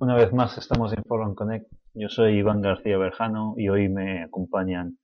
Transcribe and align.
Una 0.00 0.14
vez 0.14 0.32
más 0.32 0.56
estamos 0.56 0.94
en 0.94 1.04
Forum 1.04 1.34
Connect. 1.34 1.70
Yo 1.92 2.08
soy 2.08 2.38
Iván 2.38 2.62
García 2.62 2.96
Berjano 2.96 3.52
y 3.58 3.68
hoy 3.68 3.90
me 3.90 4.22
acompañan 4.22 4.98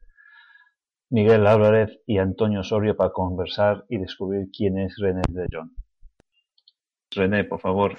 Miguel 1.11 1.47
Álvarez 1.47 2.01
y 2.07 2.17
Antonio 2.17 2.61
Osorio 2.61 2.97
para 2.97 3.13
conversar 3.13 3.85
y 3.91 3.99
descubrir 3.99 4.49
quién 4.51 4.79
es 4.79 4.97
René 4.97 5.21
de 5.29 5.49
John. 5.53 5.77
René, 7.11 7.45
por 7.45 7.61
favor, 7.61 7.99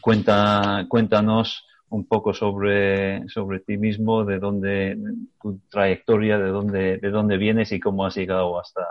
cuenta, 0.00 0.86
cuéntanos 0.88 1.68
un 1.90 2.04
poco 2.08 2.34
sobre, 2.34 3.28
sobre 3.28 3.60
ti 3.60 3.78
mismo, 3.78 4.24
de 4.24 4.40
dónde, 4.40 4.98
tu 5.40 5.60
trayectoria, 5.70 6.36
de 6.36 6.48
dónde, 6.48 6.98
de 6.98 7.10
dónde 7.10 7.36
vienes 7.36 7.70
y 7.70 7.78
cómo 7.78 8.04
has 8.04 8.16
llegado 8.16 8.58
hasta, 8.58 8.84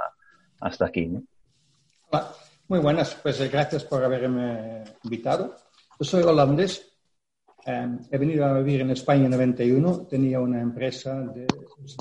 hasta 0.61 0.85
aquí. 0.85 1.11
Muy 2.69 2.79
buenas, 2.79 3.15
pues 3.21 3.37
eh, 3.41 3.49
gracias 3.49 3.83
por 3.83 4.01
haberme 4.01 4.85
invitado. 5.03 5.57
Yo 6.01 6.05
soy 6.05 6.23
holandés. 6.23 6.97
Em, 7.63 7.99
he 8.09 8.17
venido 8.17 8.43
a 8.43 8.57
vivir 8.57 8.81
en 8.81 8.89
España 8.89 9.25
en 9.25 9.31
91. 9.33 10.07
Tenía 10.07 10.39
una 10.39 10.59
empresa 10.59 11.21
de, 11.21 11.45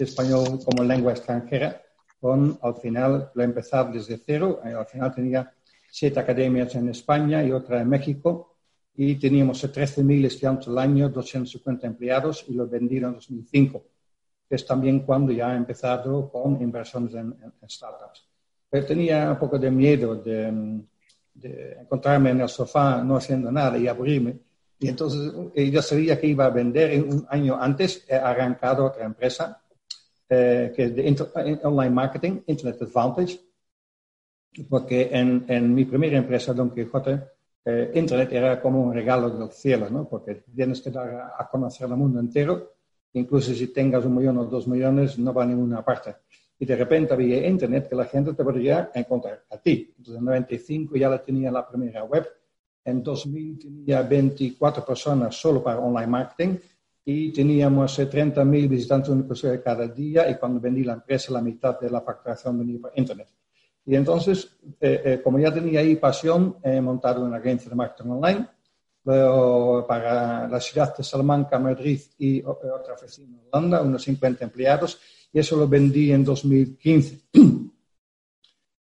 español 0.03 0.59
como 0.65 0.83
lengua 0.83 1.12
extranjera. 1.12 1.83
Con, 2.19 2.59
al 2.62 2.77
final, 2.77 3.31
lo 3.34 3.43
empezar 3.43 3.93
desde 3.93 4.17
cero. 4.17 4.62
Eh, 4.65 4.73
al 4.73 4.87
final 4.87 5.15
tenía 5.15 5.53
siete 5.91 6.19
academias 6.19 6.75
en 6.77 6.89
España 6.89 7.45
y 7.45 7.53
otra 7.53 7.83
en 7.83 7.91
México. 7.91 8.56
Y 8.95 9.17
teníamos 9.17 9.62
13.000 9.62 10.25
estudiantes 10.25 10.69
al 10.69 10.78
año, 10.78 11.11
250 11.11 11.87
empleados 11.87 12.47
y 12.48 12.55
lo 12.55 12.67
vendieron 12.67 13.11
en 13.11 13.17
2005. 13.17 13.84
Es 14.48 14.65
también 14.65 15.01
cuando 15.01 15.31
ya 15.31 15.53
he 15.53 15.56
empezado 15.59 16.31
con 16.31 16.59
inversiones 16.62 17.12
en, 17.12 17.37
en 17.43 17.69
startups. 17.69 18.27
Pero 18.71 18.87
tenía 18.87 19.33
un 19.33 19.39
poco 19.39 19.59
de 19.59 19.71
miedo 19.71 20.15
de 20.15 20.81
de 21.41 21.79
encontrarme 21.81 22.31
en 22.31 22.41
el 22.43 22.49
sofá 22.49 23.03
no 23.03 23.17
haciendo 23.17 23.51
nada 23.51 23.79
y 23.79 23.89
aburrirme. 23.89 24.39
Y 24.79 24.89
entonces 24.89 25.33
eh, 25.55 25.71
yo 25.71 25.83
sabía 25.83 26.19
que 26.19 26.27
iba 26.27 26.47
a 26.47 26.51
vender. 26.51 27.03
Un 27.03 27.27
año 27.29 27.61
antes 27.61 28.05
he 28.09 28.15
arrancado 28.15 28.87
otra 28.87 29.05
empresa 29.05 29.63
eh, 30.29 30.73
que 30.75 30.85
es 30.85 30.97
de 30.97 31.09
eh, 31.09 31.61
online 31.65 31.91
marketing, 31.91 32.41
Internet 32.47 32.83
Advantage. 32.83 33.41
Porque 34.69 35.11
en, 35.13 35.45
en 35.49 35.75
mi 35.75 35.85
primera 35.85 36.17
empresa, 36.17 36.53
Don 36.53 36.71
Quijote, 36.71 37.21
Internet 37.95 38.33
era 38.33 38.61
como 38.61 38.83
un 38.83 38.93
regalo 38.93 39.31
del 39.31 39.51
cielo, 39.51 39.89
¿no? 39.91 40.09
Porque 40.09 40.43
tienes 40.53 40.81
que 40.81 40.91
dar 40.91 41.33
a, 41.39 41.49
conocer 41.49 41.87
al 41.87 41.97
mundo 41.97 42.19
entero. 42.19 42.73
Incluso 43.13 43.55
si 43.55 43.69
tengas 43.69 44.05
un 44.05 44.17
millón 44.17 44.39
o 44.39 44.47
dos 44.47 44.67
millones, 44.67 45.19
no 45.19 45.33
va 45.33 45.45
a 45.45 45.47
ninguna 45.47 45.85
parte 45.85 46.17
y 46.61 46.66
de 46.66 46.77
repente 46.77 47.14
había 47.14 47.48
internet 47.48 47.89
que 47.89 47.97
la 47.97 48.05
gente 48.05 48.34
te 48.34 48.44
podría 48.44 48.91
encontrar 48.94 49.44
a 49.50 49.56
ti. 49.56 49.94
Entonces 49.97 50.19
en 50.19 50.25
95 50.27 50.94
ya 50.94 51.08
la 51.08 51.22
tenía 51.22 51.50
la 51.50 51.66
primera 51.66 52.05
web, 52.05 52.28
en 52.84 53.03
2000 53.03 53.58
tenía 53.58 54.03
24 54.03 54.84
personas 54.84 55.34
solo 55.34 55.62
para 55.62 55.81
online 55.81 56.06
marketing 56.06 56.58
y 57.03 57.33
teníamos 57.33 57.98
30.000 57.98 58.64
eh, 58.64 58.69
visitantes 58.69 59.08
únicos 59.08 59.42
cada 59.64 59.88
día 59.88 60.31
y 60.31 60.36
cuando 60.36 60.61
vendí 60.61 60.84
la 60.84 60.92
empresa 60.92 61.33
la 61.33 61.41
mitad 61.41 61.81
de 61.81 61.88
la 61.88 62.03
facturación 62.03 62.59
venía 62.59 62.78
por 62.78 62.93
internet. 62.94 63.28
Y 63.87 63.97
entonces, 63.97 64.59
eh, 64.78 65.03
eh, 65.04 65.20
como 65.25 65.38
ya 65.38 65.53
tenía 65.53 65.81
ahí 65.81 65.97
pasión, 65.97 66.56
he 66.62 66.78
montado 66.82 67.25
una 67.25 67.38
agencia 67.38 67.70
de 67.70 67.75
marketing 67.75 68.10
online 68.10 68.47
para 69.03 70.47
la 70.47 70.60
ciudad 70.60 70.94
de 70.94 71.03
Salamanca, 71.03 71.59
Madrid 71.59 72.00
y 72.19 72.43
otra 72.43 72.93
oficina 72.93 73.38
en 73.38 73.49
Holanda, 73.50 73.81
unos 73.81 74.03
50 74.03 74.44
empleados 74.44 75.00
y 75.33 75.39
eso 75.39 75.57
lo 75.57 75.69
vendí 75.69 76.13
en 76.13 76.25
2015. 76.25 77.21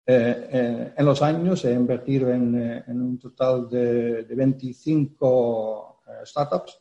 Eh, 0.08 0.48
eh, 0.52 0.92
en 0.96 1.04
los 1.04 1.20
años 1.20 1.64
he 1.64 1.72
invertido 1.72 2.30
en, 2.30 2.62
eh, 2.62 2.84
un 2.86 3.18
total 3.18 3.68
de, 3.68 4.22
25 4.22 6.02
startups, 6.24 6.80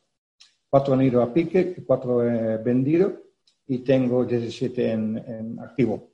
cuatro 0.69 0.93
han 0.93 1.01
ido 1.01 1.23
a 1.23 1.33
pique, 1.33 1.83
cuatro 1.83 2.23
he 2.23 2.57
vendido 2.57 3.23
y 3.65 3.79
tengo 3.79 4.25
17 4.25 4.91
en, 4.91 5.57
activo. 5.59 6.11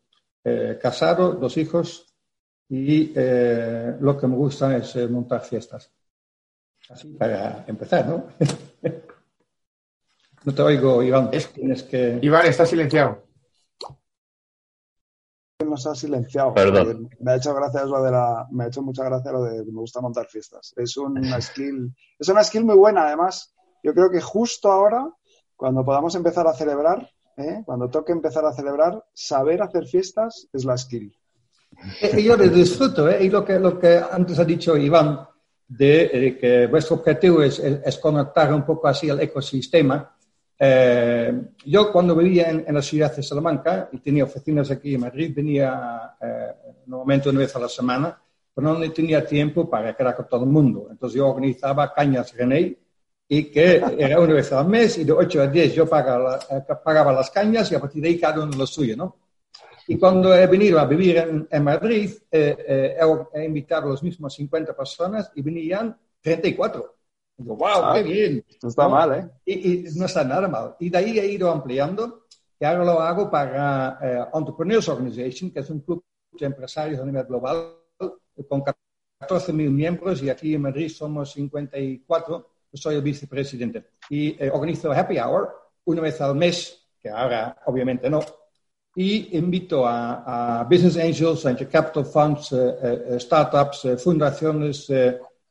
casado, 0.82 1.34
dos 1.34 1.58
hijos 1.58 2.16
y 2.70 3.08
lo 3.08 4.18
que 4.18 4.28
me 4.28 4.36
gusta 4.38 4.78
es 4.78 4.96
montar 5.10 5.42
fiestas. 5.42 5.92
Así 6.88 7.10
para 7.10 7.66
empezar, 7.68 8.08
¿no? 8.08 8.28
no 10.46 10.54
te 10.54 10.62
oigo, 10.62 11.04
Iván. 11.04 11.30
Tienes 11.30 11.84
que... 11.84 12.20
Iván, 12.22 12.46
está 12.46 12.66
silenciado 12.66 13.31
nos 15.70 15.86
ha 15.88 15.96
silenciado. 15.96 16.54
Me 17.20 17.32
ha 17.32 17.36
hecho 17.36 17.54
gracia 17.54 17.86
lo 17.86 18.02
de 18.04 18.12
la, 18.12 18.48
me 18.52 18.66
ha 18.66 18.68
hecho 18.68 18.82
mucha 18.82 19.04
gracia 19.04 19.32
lo 19.32 19.44
de 19.44 19.66
me 19.66 19.80
gusta 19.80 20.02
montar 20.02 20.28
fiestas. 20.28 20.74
Es 20.76 20.98
una 20.98 21.40
skill, 21.42 21.94
es 22.18 22.28
una 22.30 22.44
skill 22.44 22.66
muy 22.66 22.76
buena, 22.76 23.08
además. 23.08 23.54
Yo 23.84 23.94
creo 23.94 24.10
que 24.10 24.22
justo 24.22 24.72
ahora, 24.72 25.10
cuando 25.56 25.84
podamos 25.84 26.16
empezar 26.16 26.48
a 26.48 26.54
celebrar, 26.54 27.10
¿eh? 27.38 27.64
cuando 27.66 27.90
toque 27.90 28.12
empezar 28.12 28.46
a 28.46 28.54
celebrar, 28.54 29.04
saber 29.14 29.62
hacer 29.62 29.86
fiestas 29.88 30.48
es 30.54 30.66
la 30.66 30.78
skill. 30.78 31.16
Eh, 32.02 32.20
y 32.20 32.24
yo 32.24 32.36
le 32.36 32.50
disfruto, 32.50 33.10
¿eh? 33.10 33.24
y 33.24 33.30
lo 33.30 33.44
que, 33.44 33.60
lo 33.60 33.80
que 33.80 34.02
antes 34.12 34.38
ha 34.40 34.46
dicho 34.46 34.78
Iván, 34.78 35.28
de, 35.68 36.38
que 36.40 36.68
vuestro 36.68 36.98
objetivo 36.98 37.42
es, 37.42 37.60
es, 37.60 37.98
conectar 37.98 38.54
un 38.54 38.66
poco 38.66 38.88
así 38.88 39.10
el 39.10 39.22
ecosistema. 39.22 40.16
Eh, 40.64 41.34
yo 41.66 41.92
cuando 41.92 42.16
vivía 42.16 42.52
en, 42.52 42.72
la 42.72 42.84
ciudad 42.84 43.16
de 43.16 43.24
Salamanca 43.24 43.90
y 43.92 43.98
tenía 43.98 44.26
oficinas 44.26 44.70
aquí 44.70 44.94
en 44.94 45.02
Madrid, 45.02 45.34
venía 45.36 46.16
eh, 46.22 46.52
normalmente 46.86 47.30
una 47.30 47.40
vez 47.40 47.56
a 47.56 47.60
la 47.60 47.68
semana, 47.68 48.22
pero 48.54 48.78
no 48.78 48.92
tenía 48.92 49.26
tiempo 49.26 49.68
para 49.68 49.96
quedar 49.96 50.16
con 50.16 50.28
todo 50.28 50.44
el 50.44 50.52
mundo. 50.52 50.88
Entonces 50.92 51.18
yo 51.18 51.30
organizaba 51.30 51.92
cañas 51.92 52.32
René 52.38 52.78
y 53.28 53.46
que 53.46 53.82
era 53.98 54.20
una 54.20 54.36
vez 54.36 54.54
al 54.54 54.68
mes 54.68 55.00
y 55.00 55.04
de 55.04 55.14
8 55.14 55.42
a 55.42 55.48
10 55.48 55.74
yo 55.74 55.90
pagaba, 55.90 56.40
eh, 56.52 56.62
pagaba 56.84 57.12
las 57.12 57.32
cañas 57.32 57.72
y 57.72 57.76
a 57.76 57.80
partir 57.80 58.04
de 58.04 58.10
ahí 58.10 58.20
cada 58.20 58.44
uno 58.44 58.56
lo 58.56 58.68
suyo, 58.68 58.96
¿no? 58.96 59.18
Y 59.88 59.98
cuando 59.98 60.36
he 60.36 60.46
venido 60.46 60.80
a 60.80 60.86
vivir 60.86 61.48
en, 61.50 61.64
Madrid, 61.64 62.12
he, 62.30 62.98
he 63.34 63.44
invitado 63.44 63.88
a 63.88 63.90
los 63.90 64.04
mismos 64.04 64.36
50 64.36 64.76
personas 64.76 65.32
y 65.34 65.42
venían 65.42 65.98
34 66.22 67.01
wow, 67.46 67.94
qué 67.94 68.03
bien. 68.03 68.46
No 68.62 68.69
está 68.69 68.88
mal, 68.88 69.13
¿eh? 69.13 69.29
Y, 69.46 69.84
no 69.96 70.06
está 70.06 70.24
nada 70.24 70.47
mal. 70.47 70.75
Y 70.79 70.90
de 70.90 70.97
ahí 70.97 71.19
he 71.19 71.25
ido 71.28 71.52
ampliando 71.52 72.25
y 72.62 72.66
ahora 72.66 72.85
lo 72.85 73.02
hago 73.02 73.29
para 73.29 73.97
eh, 74.03 74.24
Entrepreneurs 74.35 74.88
Organization, 74.88 75.50
que 75.50 75.62
es 75.62 75.69
un 75.72 75.79
club 75.79 76.03
de 76.31 76.46
empresarios 76.46 77.00
a 77.00 77.06
nivel 77.06 77.25
global 77.25 77.75
con 78.47 78.63
14.000 79.19 79.53
miembros 79.69 80.22
y 80.22 80.29
aquí 80.29 80.53
en 80.53 80.62
Madrid 80.62 80.90
somos 80.90 81.31
54. 81.31 82.50
Yo 82.72 82.78
soy 82.78 82.96
el 82.96 83.02
vicepresidente. 83.02 83.94
Y 84.12 84.41
eh, 84.44 84.52
organizo 84.53 84.91
Happy 84.91 85.18
Hour 85.18 85.50
una 85.85 86.02
vez 86.02 86.22
al 86.22 86.35
mes, 86.35 86.88
que 87.00 87.09
ahora 87.09 87.58
obviamente 87.66 88.09
no. 88.12 88.19
Y 88.96 89.35
invito 89.38 89.84
a, 89.88 90.68
business 90.69 90.97
angels, 90.97 91.44
venture 91.44 91.68
capital 91.68 92.06
funds, 92.06 92.52
eh, 92.52 93.18
startups, 93.19 93.88
fundaciones, 94.03 94.88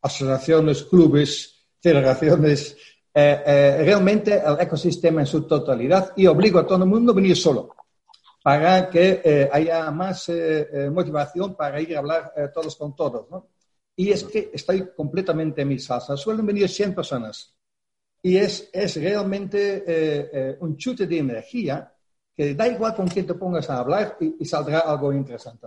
asociaciones, 0.00 0.84
clubes, 0.84 1.59
federaciones, 1.80 2.76
eh, 3.12 3.42
eh, 3.44 3.82
realmente 3.84 4.40
el 4.44 4.60
ecosistema 4.60 5.20
en 5.20 5.26
su 5.26 5.42
totalidad 5.42 6.12
y 6.16 6.26
obligo 6.26 6.60
a 6.60 6.66
todo 6.66 6.84
el 6.84 6.88
mundo 6.88 7.12
a 7.12 7.14
venir 7.14 7.36
solo 7.36 7.74
para 8.42 8.88
que 8.88 9.20
eh, 9.22 9.50
haya 9.52 9.90
más 9.90 10.30
motivación 10.90 11.54
para 11.54 11.80
ir 11.80 11.94
a 11.96 11.98
hablar 11.98 12.32
todos 12.54 12.76
con 12.76 12.96
todos. 12.96 13.30
¿no? 13.30 13.48
Y 13.96 14.10
es 14.10 14.24
que 14.24 14.50
estoy 14.54 14.88
completamente 14.96 15.60
en 15.60 15.68
mi 15.68 15.78
salsa. 15.78 16.16
Suelen 16.16 16.46
venir 16.46 16.68
100 16.68 16.94
personas 16.94 17.54
y 18.22 18.36
es, 18.36 18.70
es 18.72 18.96
realmente 18.96 20.56
un 20.60 20.76
chute 20.76 21.06
de 21.06 21.18
energía 21.18 21.92
que 22.34 22.54
da 22.54 22.66
igual 22.66 22.94
con 22.94 23.08
quién 23.08 23.26
te 23.26 23.34
pongas 23.34 23.68
a 23.68 23.78
hablar 23.78 24.16
y 24.20 24.44
saldrá 24.46 24.80
algo 24.80 25.12
interesante. 25.12 25.66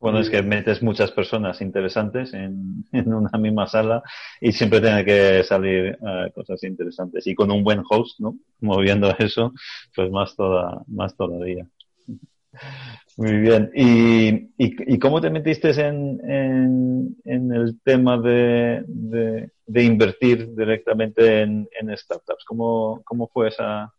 Bueno, 0.00 0.20
es 0.20 0.30
que 0.30 0.42
metes 0.42 0.80
muchas 0.82 1.10
personas 1.10 1.60
interesantes 1.60 2.32
en, 2.34 2.84
una 2.92 3.36
misma 3.38 3.66
sala 3.66 4.02
y 4.40 4.52
siempre 4.52 4.80
tiene 4.80 5.04
que 5.04 5.42
salir 5.44 5.98
eh, 6.00 6.30
cosas 6.34 6.62
interesantes. 6.64 7.26
Y 7.26 7.34
con 7.34 7.50
un 7.50 7.64
buen 7.64 7.82
host, 7.88 8.20
¿no? 8.20 8.36
Moviendo 8.60 9.14
eso, 9.18 9.52
pues 9.94 10.10
más, 10.10 10.36
toda, 10.36 10.82
más 10.86 11.16
todavía. 11.16 11.66
Muy 13.16 13.38
bien. 13.38 13.70
¿Y, 13.74 14.50
y, 14.56 14.98
cómo 14.98 15.20
te 15.20 15.30
metiste 15.30 15.70
en, 15.70 17.16
en, 17.24 17.52
el 17.52 17.80
tema 17.82 18.16
de, 18.18 18.84
de, 18.86 19.82
invertir 19.82 20.54
directamente 20.54 21.42
en, 21.42 21.68
en 21.78 21.96
startups? 21.96 22.44
¿Cómo, 22.44 23.02
¿Cómo, 23.04 23.28
fue 23.28 23.48
esa, 23.48 23.92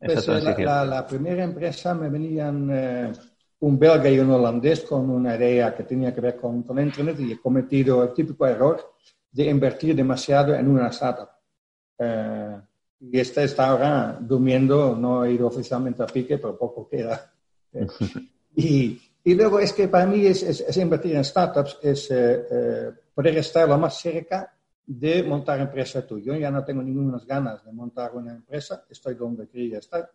esa 0.00 0.32
pues, 0.32 0.58
eh, 0.58 0.64
la, 0.64 1.06
primera 1.06 1.42
empresa 1.42 1.94
me 1.94 2.08
venían 2.08 2.68
eh, 2.70 3.12
un 3.60 3.78
belga 3.78 4.08
y 4.08 4.18
un 4.18 4.30
holandés 4.30 4.82
con 4.82 5.10
una 5.10 5.36
idea 5.36 5.74
que 5.74 5.82
tenía 5.82 6.14
que 6.14 6.20
ver 6.20 6.36
con, 6.36 6.62
con 6.62 6.78
Internet 6.78 7.18
y 7.20 7.32
he 7.32 7.40
cometido 7.40 8.02
el 8.04 8.12
típico 8.12 8.46
error 8.46 8.94
de 9.30 9.44
invertir 9.44 9.94
demasiado 9.94 10.54
en 10.54 10.68
una 10.68 10.88
startup. 10.88 11.28
Eh, 11.98 12.60
y 13.00 13.18
esta 13.18 13.42
está 13.42 13.68
ahora 13.68 14.18
durmiendo, 14.20 14.96
no 14.96 15.24
he 15.24 15.32
ido 15.32 15.46
oficialmente 15.46 16.02
a 16.02 16.06
pique, 16.06 16.38
pero 16.38 16.58
poco 16.58 16.88
queda. 16.88 17.32
y, 18.56 19.00
y, 19.22 19.34
luego 19.34 19.60
es 19.60 19.72
que 19.72 19.88
para 19.88 20.06
mí 20.06 20.26
es, 20.26 20.42
es, 20.42 20.76
invertir 20.76 21.14
en 21.14 21.24
startups, 21.24 21.78
es 21.82 22.10
eh, 22.10 22.46
eh, 22.50 22.90
poder 23.14 23.36
estar 23.38 23.68
lo 23.68 23.78
más 23.78 24.00
cerca 24.00 24.52
de 24.84 25.22
montar 25.22 25.60
empresa 25.60 26.06
tú. 26.06 26.18
Yo 26.18 26.34
ya 26.34 26.50
no 26.50 26.64
tengo 26.64 26.82
ninguna 26.82 27.20
ganas 27.26 27.64
de 27.64 27.72
montar 27.72 28.14
una 28.14 28.32
empresa, 28.32 28.84
estoy 28.88 29.14
donde 29.14 29.46
quería 29.46 29.78
estar, 29.78 30.10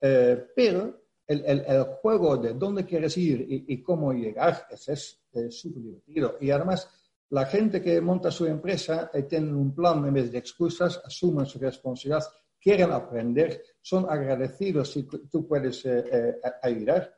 eh, 0.00 0.46
pero 0.54 1.03
el, 1.26 1.44
el, 1.44 1.64
el, 1.66 1.82
juego 2.02 2.36
de 2.36 2.54
dónde 2.54 2.84
quieres 2.84 3.16
ir 3.16 3.40
y, 3.40 3.74
y 3.74 3.82
cómo 3.82 4.12
llegar 4.12 4.66
es 4.70 5.18
súper 5.50 5.82
divertido. 5.82 6.36
Y 6.40 6.50
además, 6.50 6.88
la 7.30 7.46
gente 7.46 7.82
que 7.82 8.00
monta 8.00 8.30
su 8.30 8.46
empresa 8.46 9.10
tiene 9.28 9.52
un 9.52 9.74
plan 9.74 10.04
en 10.06 10.14
vez 10.14 10.30
de 10.30 10.38
excusas, 10.38 11.00
asumen 11.04 11.46
su 11.46 11.58
responsabilidad 11.58 12.24
quieren 12.64 12.92
aprender, 12.92 13.62
son 13.82 14.08
agradecidos 14.08 14.90
si 14.90 15.02
tú 15.02 15.46
puedes 15.46 15.84
eh, 15.84 16.02
eh, 16.10 16.40
ayudar. 16.62 17.14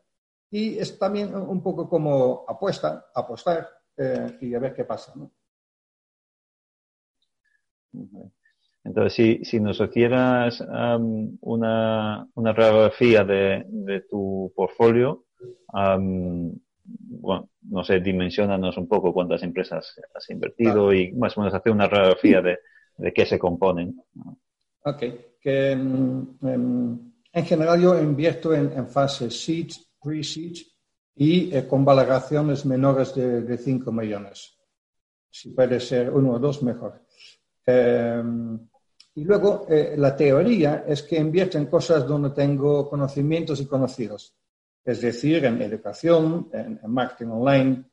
Y 0.50 0.76
es 0.76 0.98
también 0.98 1.32
un 1.36 1.62
poco 1.62 1.88
como 1.88 2.44
apuesta, 2.48 3.06
apostar 3.14 3.68
eh, 3.96 4.38
y 4.40 4.54
a 4.54 4.58
ver 4.58 4.74
qué 4.74 4.84
pasa. 4.84 5.12
¿no? 5.14 5.30
Entonces, 8.86 9.14
si, 9.14 9.44
si 9.44 9.58
nos 9.58 9.80
hicieras 9.80 10.60
una, 11.40 12.28
una, 12.34 12.52
radiografía 12.52 13.24
de, 13.24 13.64
de 13.66 14.02
tu 14.02 14.52
portfolio, 14.54 15.24
bueno, 15.72 17.50
no 17.62 17.84
sé, 17.84 17.98
dimensionanos 18.00 18.76
un 18.76 18.86
poco 18.86 19.12
cuántas 19.12 19.42
empresas 19.42 19.92
has 20.14 20.30
invertido 20.30 20.92
y 20.92 21.12
más 21.12 21.36
o 21.36 21.40
menos 21.40 21.54
hacer 21.54 21.72
una 21.72 21.88
radiografía 21.88 22.40
de, 22.40 22.58
de 22.96 23.12
qué 23.12 23.26
se 23.26 23.40
componen. 23.40 24.00
Ok, 24.84 25.02
que 25.40 25.74
mm, 25.74 26.46
em, 26.46 27.12
en 27.32 27.44
general 27.44 27.80
yo 27.80 28.00
invierto 28.00 28.54
en, 28.54 28.70
en 28.72 28.86
fase 28.86 29.32
seed, 29.32 29.70
pre-seed 30.00 30.58
y 31.16 31.52
eh, 31.52 31.66
con 31.66 31.84
valoraciones 31.84 32.64
menores 32.64 33.14
de, 33.16 33.58
5 33.58 33.90
millones. 33.90 34.56
Si 35.28 35.50
puede 35.50 35.80
ser 35.80 36.10
uno 36.10 36.34
o 36.34 36.38
dos, 36.38 36.62
mejor. 36.62 37.02
Em, 37.66 38.60
y 39.16 39.24
luego, 39.24 39.66
eh, 39.68 39.94
la 39.98 40.14
teoría 40.14 40.84
es 40.86 41.02
que 41.02 41.16
invierto 41.16 41.58
en 41.58 41.66
cosas 41.66 42.06
donde 42.06 42.30
tengo 42.30 42.88
conocimientos 42.88 43.60
y 43.60 43.66
conocidos. 43.66 44.34
Es 44.84 45.00
decir, 45.00 45.44
en 45.44 45.60
educación, 45.60 46.48
en, 46.52 46.78
marketing 46.86 47.30
online, 47.32 47.84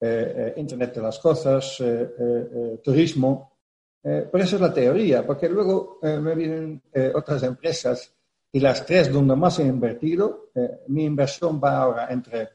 eh, 0.00 0.54
Internet 0.56 0.96
de 0.96 1.02
las 1.02 1.18
cosas, 1.20 1.80
turismo, 2.82 3.50
eh, 4.02 4.28
por 4.30 4.40
eso 4.40 4.56
es 4.56 4.62
la 4.62 4.72
teoría, 4.72 5.26
porque 5.26 5.48
luego 5.48 5.98
eh, 6.02 6.18
me 6.18 6.34
vienen 6.34 6.82
eh, 6.92 7.12
otras 7.14 7.42
empresas 7.42 8.14
y 8.52 8.58
las 8.58 8.84
tres 8.86 9.12
donde 9.12 9.36
más 9.36 9.58
he 9.58 9.66
invertido, 9.66 10.50
mi 10.88 11.04
inversión 11.04 11.60
va 11.62 11.78
ahora 11.82 12.08
entre, 12.10 12.48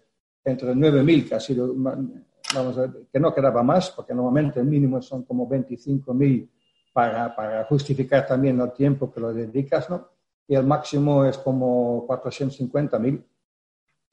entre 0.44 0.74
9.000, 0.74 1.30
casi, 1.30 1.56
vamos 1.56 2.77
a 2.77 2.92
que 3.10 3.19
no 3.19 3.33
quedaba 3.33 3.63
más, 3.63 3.92
porque 3.92 4.13
normalmente 4.13 4.60
el 4.60 4.66
mínimo 4.66 5.01
son 5.01 5.24
como 5.24 5.48
25.000 5.48 6.50
para, 6.95 7.36
para 7.36 7.65
justificar 7.65 8.25
también 8.25 8.62
el 8.62 8.71
tiempo 8.71 9.12
que 9.12 9.19
lo 9.19 9.33
dedicas, 9.33 9.89
¿no? 9.89 10.12
Y 10.47 10.56
el 10.56 10.65
máximo 10.65 11.25
es 11.25 11.38
como 11.39 12.07
450.000 12.07 13.21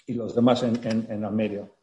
y 0.06 0.14
los 0.14 0.34
demás 0.34 0.64
en, 0.64 0.74
en, 0.84 1.06
en 1.08 1.24
el 1.24 1.30
medio. 1.30 1.76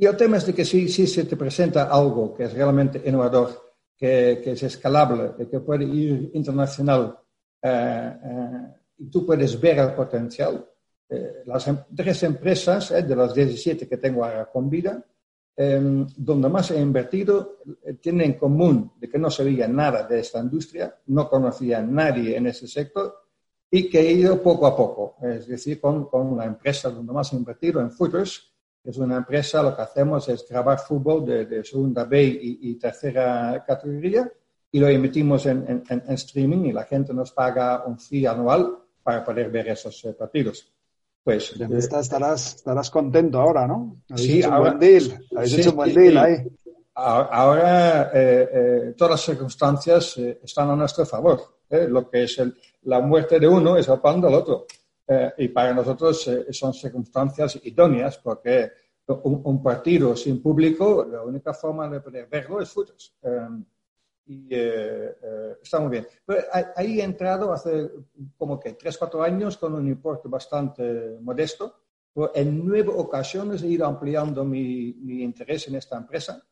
Y 0.00 0.06
el 0.06 0.16
tema 0.16 0.38
es 0.38 0.46
de 0.46 0.54
que 0.54 0.64
si, 0.64 0.88
si 0.88 1.06
se 1.06 1.24
te 1.24 1.36
presenta 1.36 1.84
algo 1.84 2.34
que 2.34 2.44
es 2.44 2.52
realmente 2.52 3.00
innovador, 3.04 3.74
que, 3.96 4.40
que 4.42 4.52
es 4.52 4.62
escalable, 4.64 5.34
que 5.48 5.60
puede 5.60 5.84
ir 5.84 6.32
internacional 6.34 7.16
eh, 7.62 8.16
eh, 8.24 8.74
y 8.98 9.08
tú 9.08 9.24
puedes 9.24 9.60
ver 9.60 9.78
el 9.78 9.92
potencial, 9.92 10.68
eh, 11.08 11.42
las 11.46 11.68
em, 11.68 11.78
tres 11.94 12.24
empresas 12.24 12.90
de 12.90 13.14
las 13.14 13.32
17 13.32 13.88
que 13.88 13.96
tengo 13.98 14.24
ahora 14.24 14.46
con 14.50 14.68
vida, 14.68 15.00
em, 15.58 16.06
donde 16.16 16.48
más 16.48 16.70
he 16.70 16.80
invertido, 16.80 17.58
tienen 18.00 18.32
en 18.32 18.38
común 18.38 18.92
de 18.96 19.08
que 19.08 19.18
no 19.18 19.28
sabía 19.28 19.66
nada 19.66 20.04
de 20.04 20.20
esta 20.20 20.38
industria, 20.38 20.94
no 21.06 21.28
conocía 21.28 21.80
a 21.80 21.82
nadie 21.82 22.36
en 22.36 22.46
ese 22.46 22.68
sector 22.68 23.12
y 23.70 23.90
que 23.90 24.00
he 24.00 24.12
ido 24.12 24.42
poco 24.42 24.66
a 24.66 24.76
poco, 24.76 25.16
es 25.20 25.48
decir, 25.48 25.80
con, 25.80 26.06
con 26.06 26.36
la 26.36 26.44
empresa 26.46 26.90
donde 26.90 27.12
más 27.12 27.32
he 27.32 27.36
invertido 27.36 27.80
en 27.80 27.90
Footers, 27.90 28.54
es 28.88 28.96
una 28.96 29.18
empresa, 29.18 29.62
lo 29.62 29.76
que 29.76 29.82
hacemos 29.82 30.28
es 30.28 30.48
grabar 30.48 30.78
fútbol 30.78 31.26
de, 31.26 31.62
segunda 31.62 32.04
B 32.04 32.24
y, 32.40 32.74
tercera 32.76 33.62
categoría 33.66 34.30
y 34.70 34.80
lo 34.80 34.88
emitimos 34.88 35.44
en, 35.44 35.84
streaming 36.08 36.66
y 36.66 36.72
la 36.72 36.84
gente 36.84 37.12
nos 37.12 37.32
paga 37.32 37.84
un 37.84 37.98
fee 37.98 38.26
anual 38.26 38.78
para 39.02 39.22
poder 39.24 39.50
ver 39.50 39.68
esos 39.68 40.02
eh, 40.04 40.14
partidos. 40.14 40.72
Pues, 41.28 41.52
eh, 41.60 41.68
estarás, 42.00 42.54
estarás 42.56 42.90
contento 42.90 43.38
ahora, 43.38 43.66
¿no? 43.66 44.00
sí, 44.16 44.38
hecho 44.38 44.50
ahora, 44.50 44.72
un 44.72 44.78
buen 44.78 44.78
deal. 44.78 45.26
Habéis 45.36 45.58
hecho 45.58 45.70
un 45.70 45.76
buen 45.76 45.94
deal 45.94 46.16
ahí. 46.16 46.36
Ahora 46.94 48.10
eh, 48.14 48.94
todas 48.96 49.10
las 49.10 49.20
circunstancias 49.20 50.16
están 50.16 50.70
a 50.70 50.76
nuestro 50.76 51.04
favor. 51.04 51.42
Lo 51.68 52.08
que 52.08 52.22
es 52.22 52.40
la 52.84 53.00
muerte 53.00 53.38
de 53.38 53.46
uno 53.46 53.76
es 53.76 53.88
el 53.88 54.00
pan 54.00 54.22
del 54.22 54.32
otro. 54.32 54.64
Eh, 55.06 55.32
y 55.36 55.48
para 55.48 55.74
nosotros 55.74 56.26
eh, 56.28 56.46
son 56.50 56.72
circunstancias 56.72 57.60
idóneas 57.62 58.16
porque 58.16 58.70
un, 59.06 59.62
partido 59.62 60.16
sin 60.16 60.40
público, 60.40 61.06
la 61.10 61.22
única 61.22 61.52
forma 61.52 61.90
de 61.90 62.00
poder 62.00 62.26
verlo 62.26 62.58
es 62.62 62.70
fotos. 62.70 63.14
Y 64.28 64.48
eh, 64.50 65.16
está 65.62 65.80
muy 65.80 65.90
bien. 65.90 66.06
Pero 66.24 66.42
ahí 66.76 67.00
he 67.00 67.04
entrado 67.04 67.52
hace 67.52 67.90
como 68.36 68.60
que 68.60 68.74
3, 68.74 68.96
4 68.98 69.22
años 69.22 69.56
con 69.56 69.74
un 69.74 69.88
importe 69.88 70.28
bastante 70.28 71.16
modesto. 71.20 71.74
en 72.34 72.66
nueve 72.66 72.92
ocasiones 72.94 73.62
he 73.62 73.68
ido 73.68 73.86
ampliando 73.86 74.44
mi, 74.44 74.92
mi 75.00 75.22
interés 75.22 75.68
en 75.68 75.76
esta 75.76 75.96
empresa. 75.96 76.42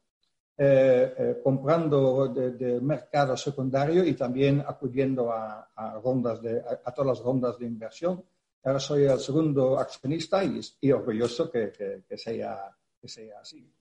comprando 1.42 2.28
de, 2.28 2.80
mercado 2.80 3.36
secundario 3.36 4.02
y 4.04 4.14
también 4.14 4.64
acudiendo 4.66 5.30
a, 5.30 6.00
rondas 6.02 6.40
de, 6.40 6.60
a, 6.60 6.92
todas 6.94 7.18
las 7.18 7.24
rondas 7.24 7.58
de 7.58 7.66
inversión 7.66 8.24
Ahora 8.66 8.80
soy 8.80 9.04
el 9.04 9.20
segundo 9.20 9.78
accionista 9.78 10.42
y, 10.42 10.90
orgulloso 10.90 11.48
que, 11.48 11.70
sea, 12.16 12.76
que 13.00 13.06
sea 13.06 13.38
así. 13.40 13.72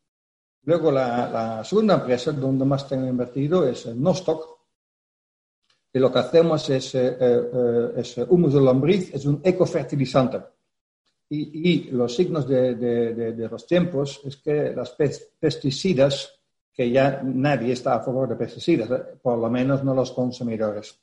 Luego, 0.65 0.91
la, 0.91 1.63
segunda 1.63 1.95
empresa 1.95 2.31
donde 2.31 2.65
más 2.65 2.87
tengo 2.87 3.07
invertido 3.07 3.67
es 3.67 3.85
Nostock. 3.87 4.55
Y 5.93 5.99
lo 5.99 6.11
que 6.11 6.19
hacemos 6.19 6.69
es, 6.69 6.95
eh, 6.95 7.17
eh, 7.19 7.91
es 7.97 8.17
humus 8.27 8.53
de 8.53 8.61
lombriz, 8.61 9.13
es 9.13 9.25
un 9.25 9.39
ecofertilizante. 9.43 10.39
Y, 11.29 11.71
y 11.71 11.91
los 11.91 12.15
signos 12.15 12.47
de, 12.47 12.75
de, 12.75 13.47
los 13.49 13.65
tiempos 13.65 14.21
es 14.25 14.37
que 14.37 14.73
las 14.75 14.91
pesticidas, 14.91 16.39
que 16.73 16.91
ya 16.91 17.21
nadie 17.23 17.73
está 17.73 17.95
a 17.95 18.03
favor 18.03 18.29
de 18.29 18.35
pesticidas, 18.35 18.91
eh, 18.91 19.17
por 19.21 19.37
lo 19.37 19.49
menos 19.49 19.83
no 19.83 19.93
los 19.93 20.11
consumidores 20.11 20.99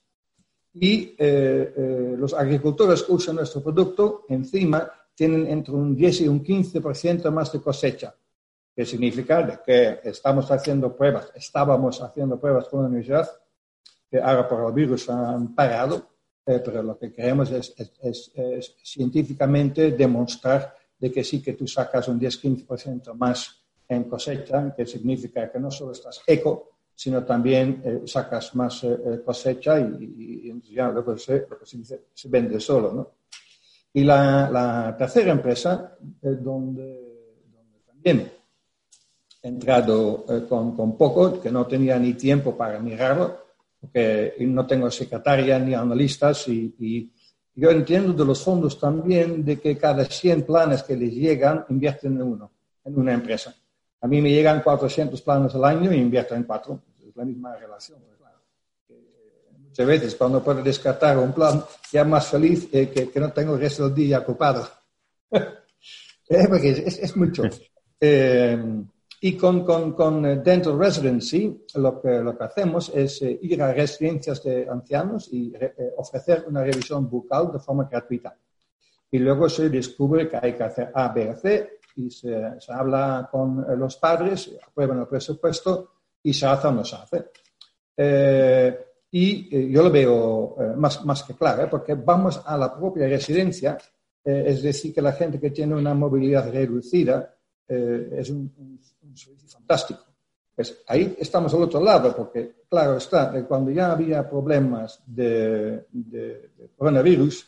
y 0.75 1.15
eh, 1.19 1.75
eh, 1.77 2.15
los 2.19 2.33
agricultores 2.33 3.03
que 3.03 3.13
usan 3.13 3.37
nuestro 3.37 3.63
producto 3.63 4.25
encima 4.29 4.91
tienen 5.15 5.47
entre 5.49 5.75
un 5.75 5.95
10 5.95 6.23
y 6.23 6.29
un 6.29 6.43
15% 6.43 7.31
más 7.31 7.53
de 7.53 7.61
cosecha, 7.61 8.15
que 8.75 8.87
significa 8.87 9.63
que 9.63 10.01
estamos 10.05 10.51
haciendo 10.51 10.97
pruebas, 10.97 11.31
estábamos 11.35 12.01
haciendo 12.01 12.41
pruebas 12.41 12.69
con 12.69 12.83
la 12.83 12.89
universidad, 12.89 13.31
que 14.11 14.19
ahora 14.21 14.49
por 14.49 14.67
el 14.67 14.73
virus 14.73 15.09
han 15.11 15.55
parado, 15.55 16.09
eh, 16.47 16.61
pero 16.65 16.83
lo 16.83 16.99
que 16.99 17.13
queremos 17.13 17.51
es, 17.51 17.75
es, 18.01 18.33
es, 18.35 18.75
científicamente 18.83 19.93
demostrar 19.93 20.75
de 20.99 21.11
que 21.11 21.23
sí 21.23 21.43
que 21.43 21.53
tú 21.53 21.67
sacas 21.67 22.09
un 22.09 22.19
10-15% 22.19 23.15
más 23.15 23.63
en 23.89 24.05
cosecha, 24.05 24.75
que 24.75 24.87
significa 24.87 25.51
que 25.51 25.59
no 25.61 25.71
solo 25.71 25.93
estás 25.93 26.23
eco, 26.27 26.73
sino 26.95 27.25
también 27.25 27.83
eh, 27.85 28.03
sacas 28.07 28.55
más 28.55 28.85
eh, 28.85 28.93
eh, 28.93 29.23
cosecha 29.25 29.81
y, 29.81 30.53
ya 30.73 30.89
luego 30.89 31.19
se, 31.19 31.47
se, 31.65 32.29
vende 32.29 32.61
solo. 32.61 32.93
¿no? 32.93 33.11
Y 33.93 34.05
la, 34.05 34.95
tercera 34.97 35.33
empresa, 35.33 35.97
donde, 36.21 36.37
donde, 37.51 37.81
también 37.87 38.33
entrado 39.43 40.25
con, 40.49 40.77
con, 40.77 40.97
poco, 40.97 41.41
que 41.41 41.51
no 41.51 41.67
tenía 41.67 41.99
ni 41.99 42.15
tiempo 42.15 42.57
para 42.57 42.79
mirarlo, 42.79 43.43
porque 43.81 44.37
no 44.41 44.65
tengo 44.65 44.91
secretaria 44.91 45.59
ni 45.59 45.75
analistas 45.75 46.47
y, 46.49 47.11
Yo 47.55 47.71
entiendo 47.71 48.13
de 48.15 48.25
los 48.25 48.43
fondos 48.43 48.79
también 48.79 49.45
de 49.45 49.61
que 49.61 49.77
cada 49.77 50.05
100 50.05 50.45
planes 50.45 50.85
que 50.85 50.97
les 50.97 51.13
llegan 51.13 51.67
invierten 51.69 52.15
en 52.15 52.23
uno, 52.23 52.51
en 52.85 52.99
una 52.99 53.13
empresa. 53.13 53.55
A 54.01 54.07
mí 54.07 54.23
me 54.23 54.31
llegan 54.31 54.63
400 54.63 55.21
planes 55.21 55.55
al 55.55 55.65
año 55.65 55.93
y 55.93 55.97
invierto 55.97 56.35
en 56.35 56.45
cuatro. 56.45 56.81
Es 57.07 57.15
la 57.15 57.25
misma 57.25 57.55
relación. 57.57 57.99
Pues 58.87 59.01
muchas 59.59 59.87
veces 59.87 60.15
cuando 60.15 60.43
puedo 60.43 60.63
descartar 60.63 61.19
un 61.19 61.33
plan, 61.33 61.63
ya 61.93 62.05
más 62.05 62.27
feliz 62.29 62.69
que, 62.69 62.89
que, 62.89 63.21
no 63.21 63.33
tengo 63.33 63.55
el 63.55 63.61
resto 63.61 63.85
del 63.85 63.95
día 63.95 64.21
ocupado. 64.21 64.69
Eh, 66.29 66.47
porque 66.49 66.71
es, 66.71 66.99
es 66.99 67.17
mucho. 67.17 67.43
Eh, 68.05 68.59
y 69.25 69.37
con, 69.37 69.65
con, 69.65 69.93
con, 69.93 70.23
Dental 70.43 70.79
Residency 70.79 71.65
lo 71.77 72.01
que, 72.01 72.21
lo 72.21 72.37
que 72.37 72.45
hacemos 72.45 72.91
es 72.95 73.23
eh, 73.23 73.39
ir 73.43 73.63
a 73.63 73.73
residencias 73.73 74.43
de 74.43 74.69
ancianos 74.69 75.33
y 75.33 75.53
ofrecer 75.97 76.45
una 76.49 76.63
revisión 76.63 77.09
bucal 77.09 77.53
de 77.53 77.59
forma 77.59 77.89
gratuita. 77.91 78.37
Y 79.11 79.19
luego 79.19 79.49
se 79.49 79.69
descubre 79.69 80.29
que 80.29 80.39
hay 80.41 80.55
que 80.55 80.65
hacer 80.65 80.91
A, 80.95 81.09
B 81.09 81.35
C 81.37 81.79
y 81.97 82.11
se, 82.11 82.61
se 82.61 82.73
habla 82.73 83.29
con 83.31 83.65
los 83.79 83.97
padres, 83.97 84.51
aprueban 84.67 85.01
el 85.01 85.07
presupuesto 85.07 85.91
y 86.23 86.33
se 86.33 86.47
hace 86.47 86.67
o 86.69 86.73
no 86.73 86.85
se 86.85 86.97
hace. 86.97 87.31
y 89.11 89.71
yo 89.71 89.83
lo 89.83 89.91
veo 89.91 90.57
más, 90.77 91.05
más 91.05 91.23
que 91.23 91.35
claro, 91.35 91.69
porque 91.71 91.95
vamos 91.95 92.43
a 92.45 92.57
la 92.57 92.75
propia 92.75 93.07
residencia 93.07 93.79
eh, 94.25 94.45
es 94.47 94.63
decir, 94.63 94.95
que 94.95 95.03
la 95.03 95.13
gente 95.13 95.41
que 95.41 95.51
tiene 95.51 95.75
una 95.75 95.95
movilidad 95.95 96.51
reducida 96.53 97.35
eh, 97.73 98.21
es 98.21 98.31
un, 98.31 98.79
servicio 99.15 99.49
fantástico. 99.49 100.01
Pues 100.55 100.83
ahí 100.87 101.17
estamos 101.19 101.53
al 101.55 101.63
otro 101.63 101.83
lado, 101.83 102.15
porque, 102.15 102.57
claro 102.69 102.97
está, 102.97 103.37
eh, 103.37 103.45
cuando 103.45 103.71
ya 103.71 103.93
había 103.93 104.29
problemas 104.29 105.03
de, 105.07 105.87
coronavirus, 106.77 107.47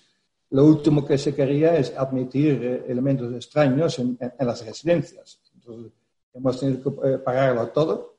lo 0.51 0.65
último 0.65 1.05
que 1.05 1.19
se 1.19 1.35
quería 1.35 1.77
es 1.77 1.93
admitir 1.97 2.85
elementos 2.89 3.33
extraños 3.35 3.99
en, 3.99 4.19
las 4.39 4.65
residencias. 4.65 5.41
Entonces, 5.55 5.93
hemos 6.33 6.59
tenido 6.59 7.01
que 7.01 7.19
pagarlo 7.19 7.69
todo 7.69 8.15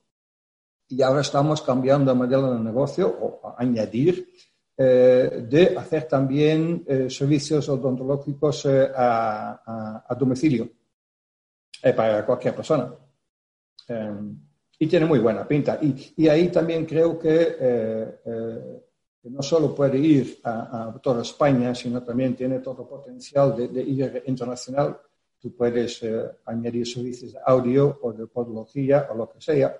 y 0.87 1.01
ahora 1.01 1.21
estamos 1.21 1.61
cambiando 1.61 2.11
el 2.11 2.17
modelo 2.17 2.53
de 2.53 2.59
negocio 2.59 3.07
o 3.07 3.55
añadir 3.57 4.29
eh, 4.77 5.45
de 5.47 5.77
hacer 5.77 6.03
también 6.03 6.83
eh, 6.85 7.09
servicios 7.09 7.69
odontológicos 7.69 8.65
eh, 8.65 8.91
a, 8.93 10.13
domicilio 10.19 10.69
para 11.93 12.25
cualquier 12.25 12.55
persona. 12.55 12.93
y 14.79 14.87
tiene 14.87 15.05
muy 15.05 15.19
buena 15.19 15.47
pinta. 15.47 15.79
Y, 15.81 16.27
ahí 16.27 16.49
también 16.49 16.85
creo 16.85 17.17
que 17.19 18.19
no 19.23 19.41
solo 19.41 19.73
puede 19.73 19.97
ir 19.97 20.39
a, 20.43 20.95
toda 21.01 21.21
España, 21.21 21.73
sino 21.73 22.03
también 22.03 22.35
tiene 22.35 22.59
todo 22.59 22.87
potencial 22.87 23.55
de, 23.55 23.67
de 23.67 23.81
ir 23.81 24.23
internacional. 24.27 24.99
Tú 25.39 25.55
puedes 25.55 26.01
añadir 26.45 26.87
servicios 26.87 27.33
de 27.33 27.39
audio 27.45 27.99
o 28.01 28.13
de 28.13 28.27
podología 28.27 29.07
o 29.11 29.15
lo 29.15 29.29
que 29.29 29.41
sea 29.41 29.79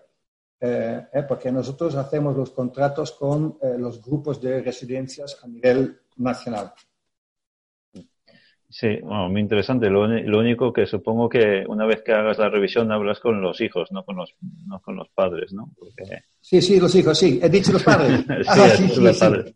eh, 0.59 1.07
eh, 1.11 1.23
porque 1.27 1.51
nosotros 1.51 1.95
hacemos 1.95 2.35
los 2.35 2.51
contratos 2.51 3.11
con 3.11 3.57
eh, 3.61 3.75
los 3.77 4.01
grupos 4.01 4.41
de 4.41 4.61
residencias 4.61 5.37
a 5.43 5.47
nivel 5.47 5.99
nacional. 6.17 6.73
Sí, 8.77 8.99
muy 9.03 9.39
interesante. 9.39 9.89
Lo, 9.89 10.01
único 10.01 10.73
que 10.73 10.85
supongo 10.85 11.29
que 11.29 11.63
una 11.65 11.85
vez 11.85 12.03
que 12.03 12.11
hagas 12.11 12.37
la 12.37 12.49
revisión 12.49 12.91
hablas 12.91 13.21
con 13.21 13.41
los 13.41 13.61
hijos, 13.61 13.89
no 13.93 14.03
con 14.03 14.17
los, 14.17 14.35
no 14.67 14.81
con 14.81 14.97
los 14.97 15.07
padres, 15.15 15.53
¿no? 15.53 15.71
Sí, 16.41 16.61
sí, 16.61 16.77
los 16.77 16.93
hijos, 16.93 17.17
sí. 17.17 17.39
He 17.41 17.47
dicho 17.47 17.71
los 17.71 17.83
padres. 17.83 18.19
sí, 18.27 18.33
ah, 18.49 18.69
sí, 18.75 18.89
sí, 18.89 18.99
los 18.99 19.17
padres. 19.17 19.55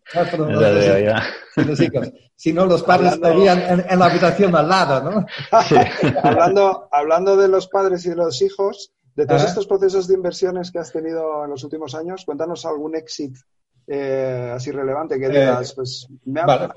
los 1.58 1.82
hijos. 1.82 2.14
Si 2.34 2.54
no, 2.54 2.66
los 2.66 2.82
padres 2.82 3.12
estarían 3.16 3.84
en, 3.90 4.00
la 4.00 4.06
habitación 4.06 4.56
al 4.56 4.70
lado, 4.70 5.12
¿no? 5.12 5.26
hablando, 6.24 6.88
hablando 6.90 7.36
de 7.36 7.50
los 7.50 7.68
padres 7.68 8.06
y 8.06 8.12
de 8.12 8.16
los 8.16 8.42
hijos, 8.42 8.94
de 9.18 9.26
todos 9.26 9.44
estos 9.44 9.68
procesos 9.68 10.08
de 10.08 10.14
inversiones 10.14 10.72
que 10.72 10.80
has 10.80 10.94
tenido 10.94 11.44
en 11.44 11.50
los 11.50 11.66
últimos 11.66 11.94
años, 11.94 12.24
cuéntanos 12.24 12.66
algún 12.66 12.96
éxito 12.96 13.42
eh, 13.86 14.54
así 14.56 14.72
relevante 14.72 15.20
que 15.20 15.26
eh, 15.26 15.30
digas, 15.30 15.74
pues 15.74 16.08
me 16.24 16.40
ha 16.40 16.74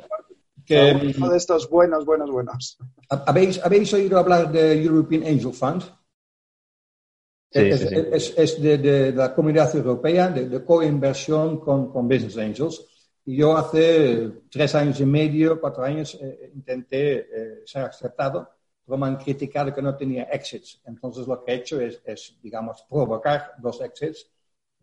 que, 0.64 1.14
uno 1.16 1.30
de 1.30 1.36
estos 1.36 1.68
buenos, 1.68 2.04
buenos, 2.04 2.30
buenos. 2.30 2.78
¿Habéis, 3.08 3.62
¿Habéis 3.64 3.92
oído 3.92 4.18
hablar 4.18 4.50
de 4.50 4.82
European 4.82 5.22
Angel 5.22 5.52
Fund? 5.52 5.82
Sí, 7.50 7.60
es, 7.60 7.80
sí, 7.80 7.88
es, 8.12 8.34
es 8.36 8.62
de, 8.62 8.78
de, 8.78 9.12
la 9.12 9.34
comunidad 9.34 9.74
europea 9.76 10.28
de, 10.28 10.48
de 10.48 10.64
coinversión 10.64 11.60
con, 11.60 11.92
con, 11.92 12.08
Business 12.08 12.38
Angels. 12.38 12.86
Y 13.24 13.36
yo 13.36 13.56
hace 13.56 14.30
tres 14.50 14.74
años 14.74 14.98
y 15.00 15.06
medio, 15.06 15.60
cuatro 15.60 15.84
años, 15.84 16.18
eh, 16.20 16.50
intenté 16.54 17.62
ser 17.66 17.84
aceptado 17.84 18.48
como 18.86 19.06
han 19.06 19.16
criticado 19.16 19.74
que 19.74 19.82
no 19.82 19.96
tenía 19.96 20.24
exits. 20.24 20.80
Entonces 20.84 21.26
lo 21.26 21.42
que 21.42 21.52
he 21.52 21.54
hecho 21.56 21.80
es, 21.80 22.02
es 22.04 22.36
digamos, 22.42 22.84
provocar 22.88 23.54
dos 23.58 23.80
exits. 23.80 24.28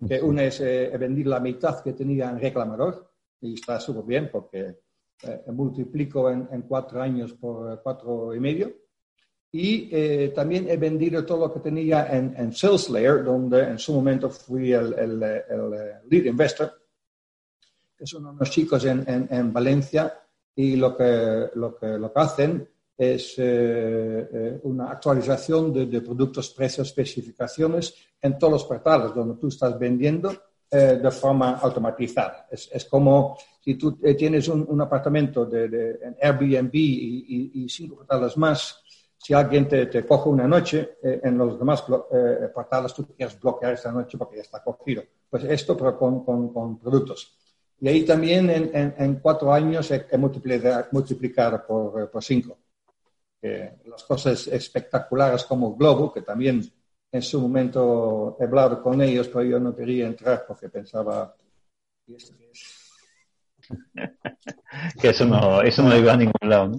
Que 0.07 0.21
una 0.21 0.45
es 0.45 0.61
eh, 0.61 0.91
vender 0.97 1.27
la 1.27 1.41
mitad 1.41 1.83
que 1.83 1.91
tenía 1.91 2.29
en 2.29 2.39
reclamador 2.39 3.11
y 3.41 3.55
está 3.55 3.81
súper 3.81 4.03
bien 4.05 4.29
porque 4.31 4.79
eh, 5.23 5.43
multiplico 5.51 6.29
en, 6.29 6.47
en, 6.51 6.61
cuatro 6.63 7.01
años 7.01 7.33
por 7.33 7.81
cuatro 7.81 8.33
y 8.33 8.39
medio. 8.39 8.73
Y 9.51 9.89
eh, 9.91 10.31
también 10.35 10.69
he 10.69 10.77
vendido 10.77 11.25
todo 11.25 11.47
lo 11.47 11.53
que 11.53 11.59
tenía 11.59 12.07
en, 12.15 12.35
en 12.37 12.53
SalesLayer, 12.53 13.23
donde 13.23 13.63
en 13.63 13.79
su 13.79 13.93
momento 13.93 14.29
fui 14.29 14.71
el, 14.71 14.93
el, 14.93 15.23
el, 15.23 15.71
lead 16.09 16.25
investor, 16.25 16.71
que 17.97 18.05
son 18.05 18.27
unos 18.27 18.49
chicos 18.49 18.85
en, 18.85 19.03
en 19.07 19.51
Valencia 19.51 20.13
y 20.55 20.75
lo 20.75 20.95
que, 20.95 21.49
lo 21.55 21.75
que, 21.75 21.87
lo 21.97 22.11
que 22.13 22.19
hacen 22.19 22.69
es 22.99 23.35
eh, 23.37 24.29
eh, 24.33 24.59
una 24.63 24.91
actualización 24.91 25.71
de, 25.71 26.01
productos, 26.01 26.49
precios, 26.49 26.89
especificaciones 26.89 27.95
en 28.21 28.37
todos 28.37 28.51
los 28.53 28.63
portales 28.65 29.15
donde 29.15 29.39
tú 29.39 29.47
estás 29.47 29.79
vendiendo 29.79 30.33
eh, 30.69 30.99
de 31.01 31.11
forma 31.11 31.59
automatizada. 31.59 32.45
Es, 32.51 32.69
es, 32.73 32.83
como 32.85 33.37
si 33.69 33.75
tú 33.75 33.99
tienes 34.17 34.47
un, 34.47 34.81
apartamento 34.81 35.45
de, 35.45 35.99
en 36.01 36.17
Airbnb 36.19 36.71
y, 36.73 37.67
cinco 37.69 37.97
portales 37.97 38.35
más, 38.35 38.81
si 39.15 39.31
alguien 39.31 39.67
te, 39.67 39.85
te 39.85 40.03
coge 40.07 40.29
una 40.29 40.47
noche, 40.47 40.97
en 41.03 41.37
los 41.37 41.59
demás 41.59 41.83
portales 42.51 42.95
tú 42.95 43.05
quieres 43.15 43.39
bloquear 43.39 43.73
esta 43.73 43.91
noche 43.91 44.17
porque 44.17 44.37
ya 44.37 44.41
está 44.41 44.63
cogido. 44.63 45.03
Pues 45.29 45.43
esto, 45.43 45.77
pero 45.77 45.95
con, 45.99 46.25
con, 46.25 46.51
con 46.51 46.79
productos. 46.79 47.37
Y 47.79 47.89
ahí 47.89 48.03
también 48.05 48.49
en, 48.49 48.95
en, 48.97 49.15
cuatro 49.19 49.53
años 49.53 49.91
he, 49.91 50.17
multiplicado, 50.17 50.87
multiplicado 50.91 51.63
por, 51.67 52.09
por 52.09 52.23
cinco 52.23 52.57
las 53.85 54.03
cosas 54.03 54.47
espectaculares 54.47 55.43
como 55.43 55.75
Globo, 55.75 56.11
que 56.11 56.23
también 56.23 56.67
en 57.11 57.21
su 57.21 57.39
momento 57.39 58.35
he 58.39 58.45
hablado 58.45 58.81
con 58.81 58.99
ellos, 58.99 59.27
pero 59.27 59.43
yo 59.43 59.59
no 59.59 59.75
quería 59.75 60.07
entrar 60.07 60.43
porque 60.47 60.69
pensaba, 60.69 61.35
que 65.01 65.09
eso 65.09 65.25
no, 65.25 65.61
eso 65.61 65.83
no 65.83 65.95
iba 65.97 66.13
a 66.13 66.17
ningún 66.17 66.49
lado. 66.49 66.71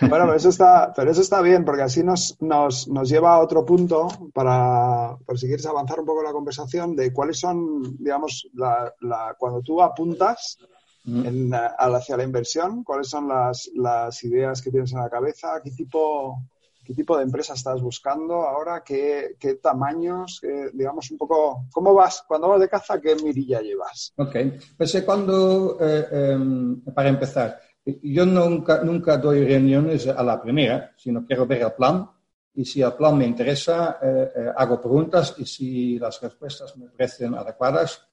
Bueno, 0.00 0.24
pero 0.26 0.34
eso, 0.34 0.48
está, 0.48 0.92
pero 0.94 1.10
eso 1.10 1.20
está 1.20 1.40
bien, 1.40 1.64
porque 1.64 1.82
así 1.82 2.02
nos, 2.02 2.40
nos, 2.40 2.88
nos 2.88 3.08
lleva 3.08 3.34
a 3.34 3.40
otro 3.40 3.64
punto 3.64 4.08
para, 4.32 5.16
por 5.26 5.38
si 5.38 5.46
quieres 5.46 5.66
avanzar 5.66 6.00
un 6.00 6.06
poco 6.06 6.22
la 6.22 6.32
conversación 6.32 6.96
de 6.96 7.12
cuáles 7.12 7.38
son, 7.38 7.96
digamos, 7.98 8.48
la, 8.54 8.92
la, 9.00 9.34
cuando 9.38 9.60
tú 9.62 9.82
apuntas 9.82 10.58
en, 11.06 11.52
hacia 11.52 12.16
la 12.16 12.24
inversión? 12.24 12.82
¿Cuáles 12.82 13.08
son 13.08 13.28
las, 13.28 13.70
las, 13.74 14.22
ideas 14.24 14.62
que 14.62 14.70
tienes 14.70 14.92
en 14.92 15.00
la 15.00 15.10
cabeza? 15.10 15.60
¿Qué 15.62 15.70
tipo, 15.70 16.42
qué 16.84 16.94
tipo 16.94 17.16
de 17.16 17.24
empresa 17.24 17.54
estás 17.54 17.80
buscando 17.80 18.42
ahora? 18.42 18.82
¿Qué, 18.84 19.36
qué 19.38 19.54
tamaños? 19.54 20.40
digamos 20.72 21.10
un 21.10 21.18
poco, 21.18 21.66
¿cómo 21.72 21.94
vas? 21.94 22.24
Cuando 22.26 22.48
vas 22.48 22.60
de 22.60 22.68
caza, 22.68 23.00
¿qué 23.00 23.16
mirilla 23.16 23.60
llevas? 23.60 24.12
Ok, 24.16 24.36
pues 24.76 25.02
cuando, 25.04 25.78
eh, 25.80 26.06
em, 26.10 26.80
para 26.82 27.08
empezar, 27.08 27.60
yo 27.84 28.24
nunca, 28.24 28.82
nunca 28.82 29.18
doy 29.18 29.44
reuniones 29.44 30.06
a 30.06 30.22
la 30.22 30.40
primera, 30.40 30.92
sino 30.96 31.26
quiero 31.26 31.46
ver 31.46 31.62
el 31.62 31.72
plan. 31.72 32.10
Y 32.56 32.64
si 32.64 32.80
el 32.80 32.92
plan 32.92 33.18
me 33.18 33.26
interesa, 33.26 33.98
eh, 34.00 34.32
eh, 34.36 34.52
hago 34.56 34.80
preguntas 34.80 35.34
y 35.38 35.44
si 35.44 35.98
las 35.98 36.20
respuestas 36.20 36.76
me 36.76 36.88
parecen 36.88 37.34
adecuadas, 37.34 38.06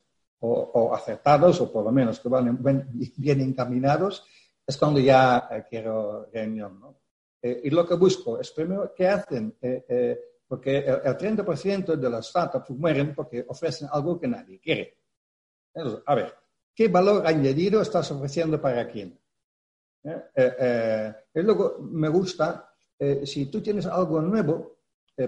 o, 0.44 0.94
acertados, 0.94 1.62
o 1.62 1.72
por 1.72 1.86
lo 1.86 1.92
menos 1.92 2.20
que 2.20 2.28
van 2.28 2.58
bien, 2.62 3.42
encaminados, 3.42 4.26
es 4.66 4.76
cuando 4.78 5.00
ya 5.00 5.48
eh, 5.52 5.64
quiero 5.70 6.28
reunión. 6.34 6.80
¿no? 6.80 7.01
Eh, 7.42 7.62
y 7.66 7.70
lo 7.70 7.86
que 7.88 7.96
busco 7.96 8.40
es 8.40 8.52
primero 8.52 8.94
qué 8.96 9.08
hacen, 9.08 9.58
eh, 9.62 10.20
porque 10.48 10.78
el, 10.80 11.18
30% 11.18 11.96
de 11.96 12.10
las 12.10 12.28
startups 12.28 12.70
mueren 12.72 13.16
porque 13.16 13.46
ofrecen 13.48 13.88
algo 13.92 14.20
que 14.20 14.28
nadie 14.28 14.60
quiere. 14.60 14.98
a 16.06 16.16
ver, 16.16 16.34
¿qué 16.76 16.88
valor 16.88 17.26
añadido 17.26 17.82
estás 17.82 18.12
ofreciendo 18.12 18.62
para 18.62 18.88
quién? 18.88 19.18
y 20.04 21.42
luego 21.42 21.78
me 21.80 22.10
gusta, 22.10 22.74
si 23.24 23.46
tú 23.52 23.62
tienes 23.62 23.86
algo 23.86 24.20
nuevo, 24.20 24.80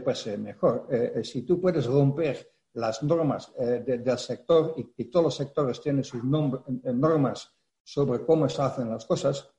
pues 0.03 0.37
mejor. 0.37 0.87
si 1.23 1.43
tú 1.43 1.61
puedes 1.61 1.85
romper 1.85 2.53
las 2.73 3.03
normas 3.03 3.51
eh, 3.59 3.83
del 3.85 4.17
sector 4.17 4.73
y, 4.77 5.05
todos 5.05 5.25
los 5.25 5.35
sectores 5.35 5.79
tienen 5.81 6.03
sus 6.03 6.21
eh, 6.21 6.93
normas 6.93 7.53
sobre 7.83 8.25
cómo 8.25 8.49
se 8.49 8.61
hacen 8.61 8.89
las 8.89 9.05
cosas, 9.05 9.52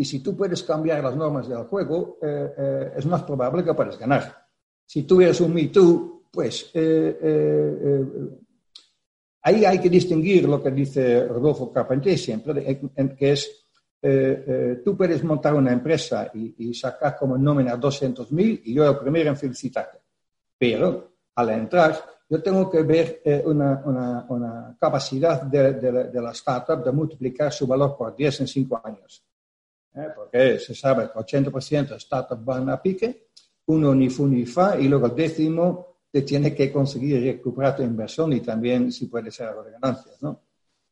Y 0.00 0.04
si 0.06 0.20
tú 0.20 0.34
puedes 0.34 0.62
cambiar 0.62 1.04
las 1.04 1.14
normas 1.14 1.46
del 1.46 1.64
juego, 1.64 2.16
eh, 2.22 2.54
eh, 2.56 2.92
es 2.96 3.04
más 3.04 3.22
probable 3.22 3.62
que 3.62 3.74
puedas 3.74 3.98
ganar. 3.98 4.34
Si 4.86 5.02
tú 5.02 5.20
eres 5.20 5.38
un 5.42 5.52
Me 5.52 5.66
Too, 5.66 6.24
pues 6.32 6.70
ahí 9.42 9.64
hay 9.66 9.78
que 9.78 9.90
distinguir 9.90 10.48
lo 10.48 10.62
que 10.62 10.70
dice 10.70 11.28
Rodolfo 11.28 11.70
Carpentier 11.70 12.16
siempre, 12.16 12.80
que 13.14 13.32
es 13.32 13.66
tú 14.82 14.96
puedes 14.96 15.22
montar 15.22 15.52
una 15.52 15.70
empresa 15.70 16.30
y, 16.32 16.72
sacar 16.72 17.18
como 17.18 17.36
nómina 17.36 17.78
200.000 17.78 18.62
y 18.64 18.72
yo 18.72 18.88
el 18.88 18.96
primero 18.96 19.28
en 19.28 19.36
felicitarte. 19.36 19.98
Pero 20.56 21.12
al 21.34 21.50
entrar, 21.50 22.02
yo 22.26 22.42
tengo 22.42 22.70
que 22.70 22.82
ver 22.84 23.20
una, 23.44 23.82
una, 23.84 24.76
capacidad 24.80 25.42
de, 25.42 25.74
de, 25.74 26.22
la 26.22 26.30
startup 26.30 26.82
de 26.82 26.90
multiplicar 26.90 27.52
su 27.52 27.66
valor 27.66 27.98
por 27.98 28.16
10 28.16 28.40
en 28.40 28.46
5 28.48 28.80
años. 28.82 29.29
¿Eh? 29.94 30.08
porque 30.14 30.58
se 30.58 30.74
sabe 30.74 31.10
que 31.10 31.18
80% 31.18 31.88
de 31.88 32.00
startups 32.00 32.44
van 32.44 32.70
a 32.70 32.80
pique, 32.80 33.28
uno 33.66 33.94
ni 33.94 34.10
fu 34.10 34.26
ni 34.26 34.46
fa, 34.46 34.78
y 34.78 34.88
luego 34.88 35.06
el 35.06 35.14
décimo 35.14 35.86
te 36.10 36.22
tiene 36.22 36.54
que 36.54 36.72
conseguir 36.72 37.22
recuperar 37.22 37.76
tu 37.76 37.82
inversión 37.82 38.32
y 38.32 38.40
también 38.40 38.90
si 38.90 39.06
puede 39.06 39.30
ser 39.30 39.48
algo 39.48 39.62
de 39.62 39.72
ganancias, 39.72 40.20
¿no? 40.22 40.40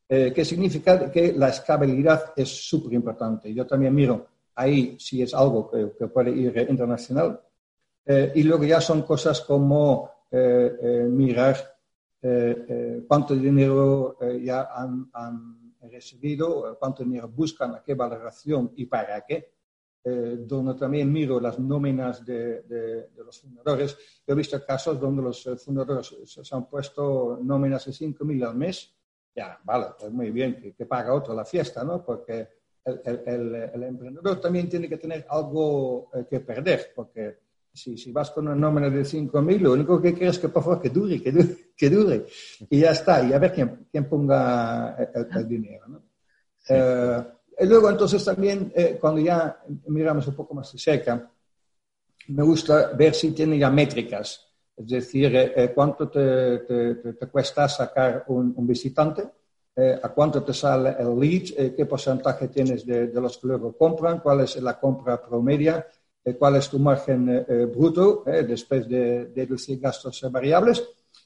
Eh, 0.09 0.33
que 0.33 0.45
significa 0.45 1.11
que 1.11 1.33
la 1.33 1.49
escalabilidad 1.49 2.33
es 2.35 2.49
súper 2.49 2.95
importante. 2.95 3.53
Yo 3.53 3.67
también 3.67 3.95
miro 3.95 4.27
ahí 4.55 4.97
si 4.99 5.23
es 5.23 5.35
algo 5.35 5.71
que, 5.71 6.07
puede 6.07 6.31
ir 6.31 6.67
internacional. 6.71 7.41
Eh, 8.07 8.33
y 8.37 8.43
luego 8.43 8.65
ya 8.65 8.81
son 8.81 9.03
cosas 9.03 9.41
como 9.43 10.11
mirar 10.31 11.57
cuánto 13.07 13.35
dinero 13.35 14.19
ya 14.43 14.69
han 14.75 15.11
recibido, 15.89 16.77
cuánto 16.79 17.05
dinero 17.05 17.29
buscan, 17.29 17.75
a 17.75 17.83
qué 17.83 17.95
valoración 17.95 18.73
y 18.77 18.87
para 18.87 19.25
qué. 19.25 19.59
Eh, 20.05 20.39
donde 20.47 20.75
también 20.75 21.13
miro 21.13 21.41
las 21.41 21.59
nóminas 21.59 22.25
de, 22.25 22.63
de, 22.63 23.09
los 23.17 23.41
fundadores. 23.41 23.99
he 24.27 24.35
visto 24.35 24.65
casos 24.65 24.99
donde 24.99 25.23
los 25.23 25.47
eh, 25.47 25.57
fundadores 25.57 26.15
se, 26.25 26.55
han 26.55 26.67
puesto 26.67 27.39
nóminas 27.43 27.85
de 27.85 27.93
5.000 27.93 28.49
al 28.49 28.55
mes. 28.55 28.95
Ya, 29.35 29.61
vale, 29.65 29.89
pues 29.99 30.13
muy 30.13 30.31
bien, 30.31 30.75
que, 30.75 30.87
paga 30.87 31.13
otro 31.13 31.35
la 31.35 31.45
fiesta, 31.45 31.85
¿no? 31.85 32.05
Porque 32.05 32.49
el, 32.85 33.23
el, 33.27 33.55
el, 33.55 33.83
emprendedor 33.83 34.41
también 34.41 34.69
tiene 34.69 34.89
que 34.89 34.97
tener 34.97 35.27
algo 35.29 36.11
eh, 36.15 36.25
que 36.31 36.41
perder, 36.41 36.93
porque 36.95 37.41
si, 37.73 37.97
si, 37.97 38.13
vas 38.13 38.31
con 38.31 38.47
una 38.47 38.57
nómina 38.57 38.91
de 38.91 39.03
5.000, 39.03 39.61
lo 39.61 39.73
único 39.73 40.01
que 40.01 40.13
quieres 40.13 40.37
es 40.37 40.41
que 40.41 40.49
por 40.49 40.63
favor 40.63 40.81
que 40.81 40.91
dure, 40.91 41.23
que 41.23 41.33
dure, 41.33 41.57
que 41.77 41.91
dure. 41.91 42.27
Y 42.71 42.81
ya 42.81 42.91
está, 42.91 43.23
y 43.23 43.33
a 43.33 43.39
ver 43.39 43.53
quién, 43.53 43.87
quién 43.91 44.09
ponga 44.09 44.97
el, 45.15 45.49
dinero. 45.49 45.87
¿no? 45.87 46.03
Eh, 46.69 47.25
y 47.61 47.67
luego 47.67 47.91
entonces 47.91 48.25
también, 48.25 48.73
eh, 48.75 48.99
cuando 49.01 49.21
ya 49.21 49.63
miramos 49.87 50.27
un 50.29 50.35
poco 50.35 50.55
más 50.55 50.73
de 50.73 50.79
cerca, 50.79 51.31
me 52.29 52.43
gusta 52.43 52.93
ver 52.93 53.15
si 53.15 53.33
tiene 53.33 53.59
ya 53.59 53.71
métricas, 53.71 54.47
es 54.77 54.87
decir, 54.87 55.35
eh, 55.35 55.73
cuánto 55.75 56.09
te, 56.09 56.59
te, 56.59 56.95
te, 56.95 57.27
cuesta 57.27 57.69
sacar 57.69 58.25
un, 58.29 58.53
un 58.57 58.67
visitante, 58.67 59.29
a 60.03 60.09
cuánto 60.09 60.43
te 60.43 60.53
sale 60.53 60.97
el 60.99 61.17
lead, 61.17 61.75
qué 61.77 61.87
porcentaje 61.87 62.49
tienes 62.49 62.85
de, 62.85 63.07
de, 63.07 63.21
los 63.21 63.39
que 63.39 63.47
luego 63.47 63.77
compran, 63.77 64.19
cuál 64.19 64.41
es 64.41 64.61
la 64.61 64.77
compra 64.77 65.25
promedia, 65.25 65.87
cuál 66.37 66.57
es 66.57 66.69
tu 66.69 66.79
margen 66.79 67.47
bruto 67.73 68.25
después 68.27 68.89
de 68.89 69.27
deducir 69.27 69.79
gastos 69.79 70.27
variables 70.31 70.83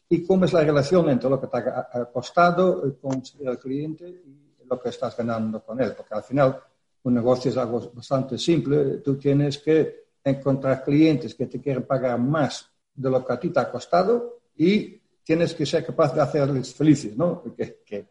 y 0.09 0.27
cómo 0.27 0.45
es 0.45 0.53
la 0.53 0.63
relación 0.63 1.09
entre 1.09 1.31
lo 1.31 1.41
que 1.41 1.47
te 1.47 1.57
ha 1.57 2.11
costado 2.13 2.99
conseguir 3.01 3.49
al 3.49 3.59
cliente 3.59 4.07
y 4.09 4.67
lo 4.69 4.79
que 4.79 4.91
estás 4.91 5.17
ganando 5.17 5.65
con 5.65 5.81
él. 5.81 5.95
Porque 5.97 6.15
al 6.15 6.23
final 6.23 6.61
un 7.05 7.15
negocio 7.15 7.51
es 7.51 7.57
algo 7.57 7.91
bastante 7.95 8.37
simple. 8.37 8.99
Tú 8.99 9.17
tienes 9.17 9.59
que 9.59 10.03
encontrar 10.23 10.85
clientes 10.85 11.35
que 11.35 11.47
te 11.47 11.61
quieren 11.61 11.85
pagar 11.85 12.19
más 12.19 12.69
de 12.95 13.11
lo 13.11 13.25
que 13.25 13.33
a 13.33 13.41
ti 13.41 13.49
te 13.49 13.61
ha 13.61 13.71
costado 13.71 14.41
y 14.57 15.01
tienes 15.25 15.55
que 15.55 15.65
ser 15.65 15.85
capaz 15.85 16.15
de 16.15 16.21
hacerles 16.21 16.75
felices, 16.75 17.17
¿no? 17.17 17.43
Que, 17.57 17.81
que, 17.85 18.09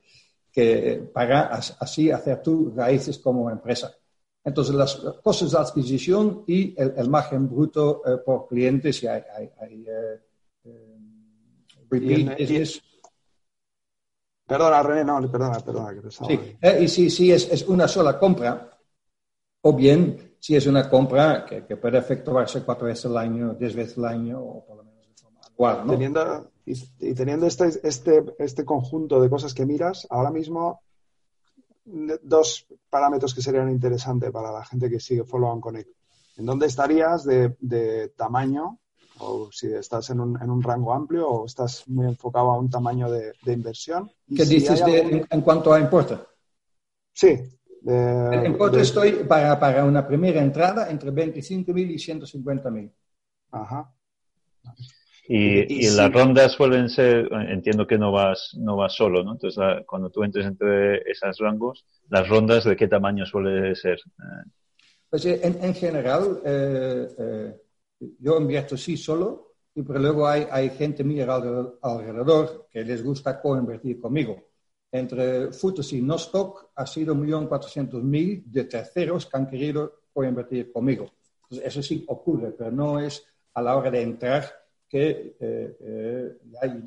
que 0.51 1.09
para 1.13 1.49
así 1.49 2.09
hacer 2.11 2.41
tus 2.41 2.75
raíces 2.75 3.19
como 3.19 3.49
empresa. 3.49 3.95
Entonces, 4.43 4.73
las 4.73 4.95
costos 5.23 5.51
de 5.51 5.57
adquisición 5.59 6.43
y 6.47 6.73
el, 6.77 7.09
margen 7.09 7.47
bruto 7.47 8.01
eh, 8.05 8.17
por 8.25 8.47
cliente, 8.47 8.91
si 8.91 9.05
hay, 9.05 9.21
hay, 9.35 9.49
hay 9.59 9.85
eh, 9.87 10.19
eh, 10.63 10.97
perdona, 14.47 14.81
René, 14.81 15.03
no, 15.03 15.31
perdona, 15.31 15.59
perdona. 15.59 16.01
Que 16.01 16.09
sí, 16.09 16.57
y 16.81 16.87
si, 16.87 17.09
si 17.11 17.31
es, 17.31 17.51
es, 17.51 17.67
una 17.67 17.87
sola 17.87 18.17
compra, 18.17 18.69
o 19.61 19.73
bien 19.73 20.35
si 20.39 20.55
es 20.55 20.65
una 20.65 20.89
compra 20.89 21.45
que, 21.45 21.65
que, 21.65 21.77
puede 21.77 21.99
efectuarse 21.99 22.63
cuatro 22.63 22.87
veces 22.87 23.05
al 23.05 23.17
año, 23.17 23.53
diez 23.53 23.75
veces 23.75 23.99
al 23.99 24.05
año, 24.05 24.41
o 24.41 24.65
por 24.65 24.77
lo 24.77 24.83
menos 24.83 25.07
de 25.07 25.13
forma 25.13 25.41
anual, 25.45 25.85
¿no? 25.85 25.93
Teniendo, 25.93 26.51
y, 26.65 27.13
teniendo 27.13 27.45
este, 27.45 27.69
este, 27.83 28.25
este 28.39 28.65
conjunto 28.65 29.21
de 29.21 29.29
cosas 29.29 29.53
que 29.53 29.67
miras, 29.67 30.07
ahora 30.09 30.31
mismo 30.31 30.81
dos 31.85 32.67
parámetros 32.89 33.33
que 33.33 33.41
serían 33.41 33.69
interesantes 33.69 34.31
para 34.31 34.51
la 34.51 34.63
gente 34.65 34.89
que 34.89 34.99
sigue 34.99 35.23
Follow 35.23 35.49
on 35.49 35.61
Connect. 35.61 35.89
¿En 36.37 36.45
dónde 36.45 36.67
estarías 36.67 37.23
de, 37.23 37.55
de 37.59 38.09
tamaño? 38.09 38.79
O 39.19 39.51
si 39.51 39.67
estás 39.67 40.09
en 40.09 40.19
un, 40.19 40.41
en 40.41 40.49
un, 40.49 40.63
rango 40.63 40.93
amplio 40.93 41.29
o 41.29 41.45
estás 41.45 41.87
muy 41.87 42.07
enfocado 42.07 42.51
a 42.51 42.57
un 42.57 42.69
tamaño 42.69 43.11
de, 43.11 43.33
de 43.43 43.53
inversión. 43.53 44.11
¿Qué 44.35 44.45
dices 44.45 44.83
de, 44.83 45.25
en, 45.29 45.41
cuanto 45.41 45.73
a 45.73 45.79
importe? 45.79 46.17
Sí. 47.13 47.37
en 47.85 48.45
importe 48.45 48.81
estoy 48.81 49.23
para, 49.27 49.59
para, 49.59 49.85
una 49.85 50.07
primera 50.07 50.41
entrada 50.41 50.89
entre 50.89 51.11
25.000 51.11 51.91
y 51.91 51.95
150.000. 51.95 52.91
Ajá. 53.51 53.93
Y, 55.33 55.85
y, 55.85 55.89
las 55.95 56.11
rondas 56.11 56.51
suelen 56.51 56.89
ser, 56.89 57.29
entiendo 57.47 57.87
que 57.87 57.97
no 57.97 58.11
vas, 58.11 58.53
no 58.57 58.75
vas 58.75 58.93
solo, 58.93 59.23
¿no? 59.23 59.31
Entonces, 59.31 59.63
cuando 59.85 60.09
tú 60.09 60.25
entres 60.25 60.45
entre 60.45 61.09
esos 61.09 61.37
rangos, 61.39 61.85
¿las 62.09 62.27
rondas 62.27 62.65
de 62.65 62.75
qué 62.75 62.89
tamaño 62.89 63.25
suele 63.25 63.73
ser? 63.75 63.97
Pues 65.09 65.25
eh, 65.25 65.39
en, 65.41 65.63
en 65.63 65.73
general, 65.73 66.41
eh, 66.43 67.07
eh, 67.17 67.61
yo 68.19 68.41
invierto 68.41 68.75
sí 68.75 68.97
solo, 68.97 69.53
y 69.73 69.83
pero 69.83 69.99
luego 69.99 70.27
hay, 70.27 70.47
hay 70.51 70.71
gente 70.71 71.05
mía 71.05 71.25
alrededor 71.33 72.67
que 72.69 72.83
les 72.83 73.01
gusta 73.01 73.39
co-invertir 73.39 74.01
conmigo. 74.01 74.37
Entre 74.91 75.53
Futos 75.53 75.93
y 75.93 76.01
Nostock 76.01 76.71
ha 76.75 76.85
sido 76.85 77.15
1.400.000 77.15 78.43
de 78.47 78.65
terceros 78.65 79.27
que 79.27 79.37
han 79.37 79.47
querido 79.47 80.01
co-invertir 80.11 80.73
conmigo. 80.73 81.09
Entonces, 81.43 81.67
eso 81.67 81.81
sí 81.81 82.03
ocurre, 82.09 82.51
pero 82.51 82.69
no 82.69 82.99
es 82.99 83.25
a 83.53 83.61
la 83.61 83.77
hora 83.77 83.89
de 83.89 84.01
entrar 84.01 84.60
que 84.91 85.37
eh, 85.39 85.77
eh, 85.79 86.35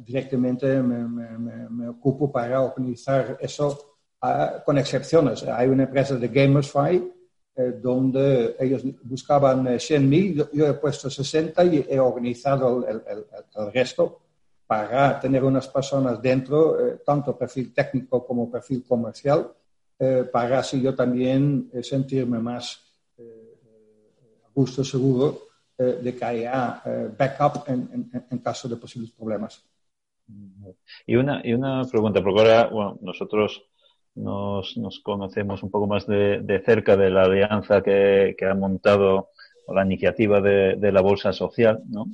directamente 0.05 0.67
me, 0.83 1.89
ocupo 1.89 2.31
para 2.31 2.61
organizar 2.61 3.39
eso 3.41 3.97
ah, 4.21 4.63
con 4.65 4.77
excepciones. 4.77 5.43
Hay 5.45 5.69
una 5.69 5.85
empresa 5.85 6.15
de 6.17 6.29
Gamersfy 6.29 7.11
eh, 7.57 7.79
donde 7.81 8.57
ellos 8.61 8.83
buscaban 9.05 9.65
100.000, 9.65 10.51
yo, 10.53 10.67
he 10.67 10.75
puesto 10.75 11.09
60 11.09 11.65
y 11.65 11.87
he 11.89 11.99
organizado 11.99 12.87
el, 12.87 13.73
resto 13.73 14.21
para 14.67 15.19
tener 15.19 15.43
unas 15.43 15.67
personas 15.69 16.21
dentro, 16.21 16.77
tanto 17.07 17.39
perfil 17.39 17.73
técnico 17.73 18.27
como 18.27 18.51
perfil 18.51 18.85
comercial, 18.87 19.51
para 20.31 20.59
así 20.59 20.81
yo 20.81 20.95
también 20.95 21.71
sentirme 21.83 22.39
más 22.39 22.83
a 23.19 24.49
gusto, 24.55 24.83
seguro 24.83 25.44
eh, 25.77 25.99
de 26.01 26.15
que 26.15 26.25
haya 26.25 26.81
eh, 26.85 27.11
backup 27.19 27.69
en, 27.69 28.09
en, 28.31 28.39
caso 28.39 28.69
de 28.69 28.77
posibles 28.77 29.11
problemas. 29.11 29.61
Y 31.05 31.17
una, 31.17 31.41
y 31.43 31.53
una 31.53 31.85
pregunta, 31.91 32.23
porque 32.23 32.41
ahora 32.43 32.67
bueno, 32.69 32.99
nosotros 33.03 33.65
nos, 34.15 34.77
nos, 34.77 35.01
conocemos 35.01 35.65
un 35.65 35.73
poco 35.73 35.89
más 35.89 36.07
de, 36.07 36.41
de 36.43 36.61
cerca 36.61 36.97
de 36.97 37.11
la 37.11 37.25
alianza 37.25 37.83
que, 37.83 38.37
que, 38.39 38.47
ha 38.47 38.55
montado 38.55 39.31
la 39.67 39.85
iniciativa 39.85 40.41
de, 40.41 40.77
de 40.77 40.93
la 40.93 41.01
Bolsa 41.01 41.33
Social, 41.33 41.83
¿no? 41.89 42.07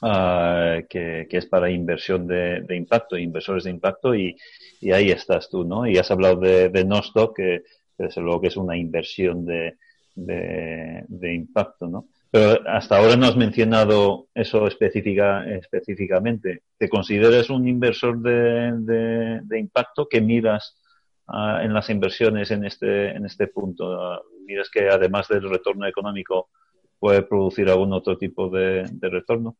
Uh, 0.00 0.84
que, 0.88 1.28
que, 1.30 1.36
es 1.36 1.46
para 1.46 1.70
inversión 1.70 2.26
de, 2.26 2.62
de, 2.62 2.74
impacto, 2.74 3.16
inversores 3.16 3.62
de 3.62 3.70
impacto, 3.70 4.16
y, 4.16 4.36
y, 4.80 4.90
ahí 4.90 5.12
estás 5.12 5.48
tú, 5.48 5.62
¿no? 5.62 5.86
Y 5.86 5.98
has 5.98 6.10
hablado 6.10 6.40
de, 6.40 6.68
de 6.68 6.84
Nostock, 6.84 7.36
que, 7.36 7.62
desde 7.96 8.20
luego 8.20 8.40
que 8.40 8.48
es 8.48 8.56
una 8.56 8.76
inversión 8.76 9.46
de, 9.46 9.76
de 10.16 11.34
impacto, 11.34 11.86
¿no? 11.86 12.08
Pero 12.32 12.66
hasta 12.66 12.96
ahora 12.96 13.14
no 13.14 13.26
has 13.26 13.36
mencionado 13.36 14.28
eso 14.34 14.66
específica, 14.66 15.44
específicamente. 15.44 16.62
¿Te 16.78 16.88
consideras 16.88 17.50
un 17.50 17.68
inversor 17.68 18.22
de, 18.22 19.58
impacto 19.58 20.08
que 20.08 20.22
miras 20.22 20.80
uh, 21.28 21.60
en 21.60 21.74
las 21.74 21.90
inversiones 21.90 22.50
en 22.50 22.64
este, 22.64 23.10
en 23.10 23.26
este 23.26 23.48
punto? 23.48 24.24
¿Miras 24.46 24.70
que 24.70 24.88
además 24.88 25.28
del 25.28 25.46
retorno 25.46 25.86
económico 25.86 26.48
puede 26.98 27.20
producir 27.20 27.68
algún 27.68 27.92
otro 27.92 28.16
tipo 28.16 28.48
de, 28.48 28.90
retorno? 29.02 29.58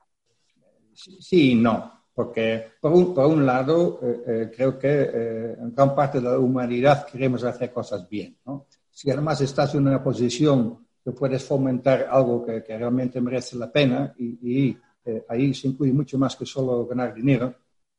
Sí 0.94 1.54
no, 1.54 2.04
porque 2.14 2.68
por 2.80 2.92
un, 2.92 3.12
por 3.12 3.26
un 3.26 3.44
lado 3.44 4.00
eh, 4.02 4.22
eh, 4.26 4.52
creo 4.56 4.78
que 4.78 4.88
eh, 4.88 5.56
en 5.60 5.74
gran 5.74 5.94
parte 5.94 6.20
de 6.20 6.24
la 6.24 6.38
humanidad 6.38 7.06
queremos 7.06 7.44
hacer 7.44 7.70
cosas 7.70 8.08
bien, 8.08 8.38
¿no? 8.46 8.64
si 8.90 9.10
además 9.10 9.42
estás 9.42 9.74
en 9.74 9.86
una 9.86 10.02
posición 10.02 10.86
que 11.04 11.12
puedes 11.12 11.44
fomentar 11.44 12.06
algo 12.10 12.44
que, 12.44 12.60
realmente 12.60 13.20
merece 13.20 13.56
la 13.56 13.70
pena 13.70 14.14
y, 14.18 14.76
eh, 15.04 15.24
ahí 15.28 15.52
se 15.52 15.68
incluye 15.68 15.92
mucho 15.92 16.16
más 16.16 16.36
que 16.36 16.46
solo 16.46 16.86
ganar 16.86 17.12
dinero, 17.12 17.54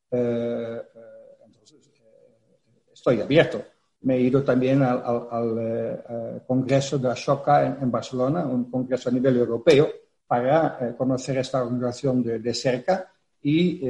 eh, 0.09 0.81
entonces 1.45 1.91
estoy 2.93 3.19
abierto. 3.19 3.61
Me 4.01 4.15
he 4.15 4.21
ido 4.21 4.43
también 4.43 4.81
al, 4.81 6.43
congreso 6.47 6.97
de 6.97 7.09
Ashoka 7.09 7.65
en, 7.65 7.91
Barcelona, 7.91 8.45
un 8.45 8.69
congreso 8.69 9.09
a 9.09 9.11
nivel 9.11 9.37
europeo, 9.37 9.89
para 10.25 10.95
conocer 10.97 11.37
esta 11.37 11.61
organización 11.61 12.23
de, 12.23 12.39
de 12.39 12.53
cerca 12.53 13.11
y, 13.41 13.81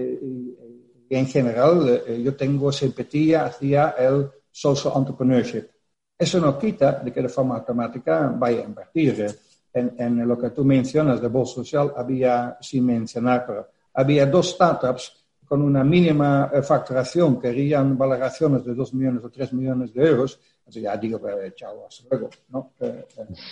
en 1.10 1.28
general 1.28 2.04
yo 2.24 2.36
tengo 2.36 2.72
simpatía 2.72 3.46
hacia 3.46 3.90
el 3.92 4.30
social 4.52 4.94
entrepreneurship. 4.98 5.73
Eso 6.18 6.40
no 6.40 6.58
quita 6.58 7.00
de 7.00 7.12
que 7.12 7.22
de 7.22 7.30
forma 7.30 7.58
automática 7.58 8.28
vaya 8.28 8.62
a 8.62 8.66
invertir. 8.66 9.40
En, 9.76 9.96
en 9.98 10.28
lo 10.28 10.38
que 10.38 10.52
tú 10.52 10.64
mencionas 10.64 11.20
de 11.20 11.28
bolsa 11.30 11.56
social, 11.56 11.94
había, 11.98 12.58
sin 12.62 12.86
mencionar, 12.86 13.44
pero 13.46 13.70
había 13.94 14.28
dos 14.28 14.52
startups 14.52 15.24
con 15.46 15.62
una 15.62 15.84
mínima 15.84 16.50
eh, 16.54 16.62
facturación 16.62 17.40
que 17.40 17.50
querían 17.50 17.98
valoraciones 17.98 18.66
de 18.66 18.74
2 18.74 18.94
millones 18.96 19.24
o 19.24 19.30
3 19.30 19.54
millones 19.54 19.94
de 19.94 20.04
euros. 20.04 20.40
Así 20.66 20.82
ya 20.82 20.98
digo, 20.98 21.22
eh, 21.30 21.54
chao, 21.56 21.86
hasta 21.88 22.08
luego. 22.10 22.30
¿no? 22.50 22.74
Eh, 22.80 23.06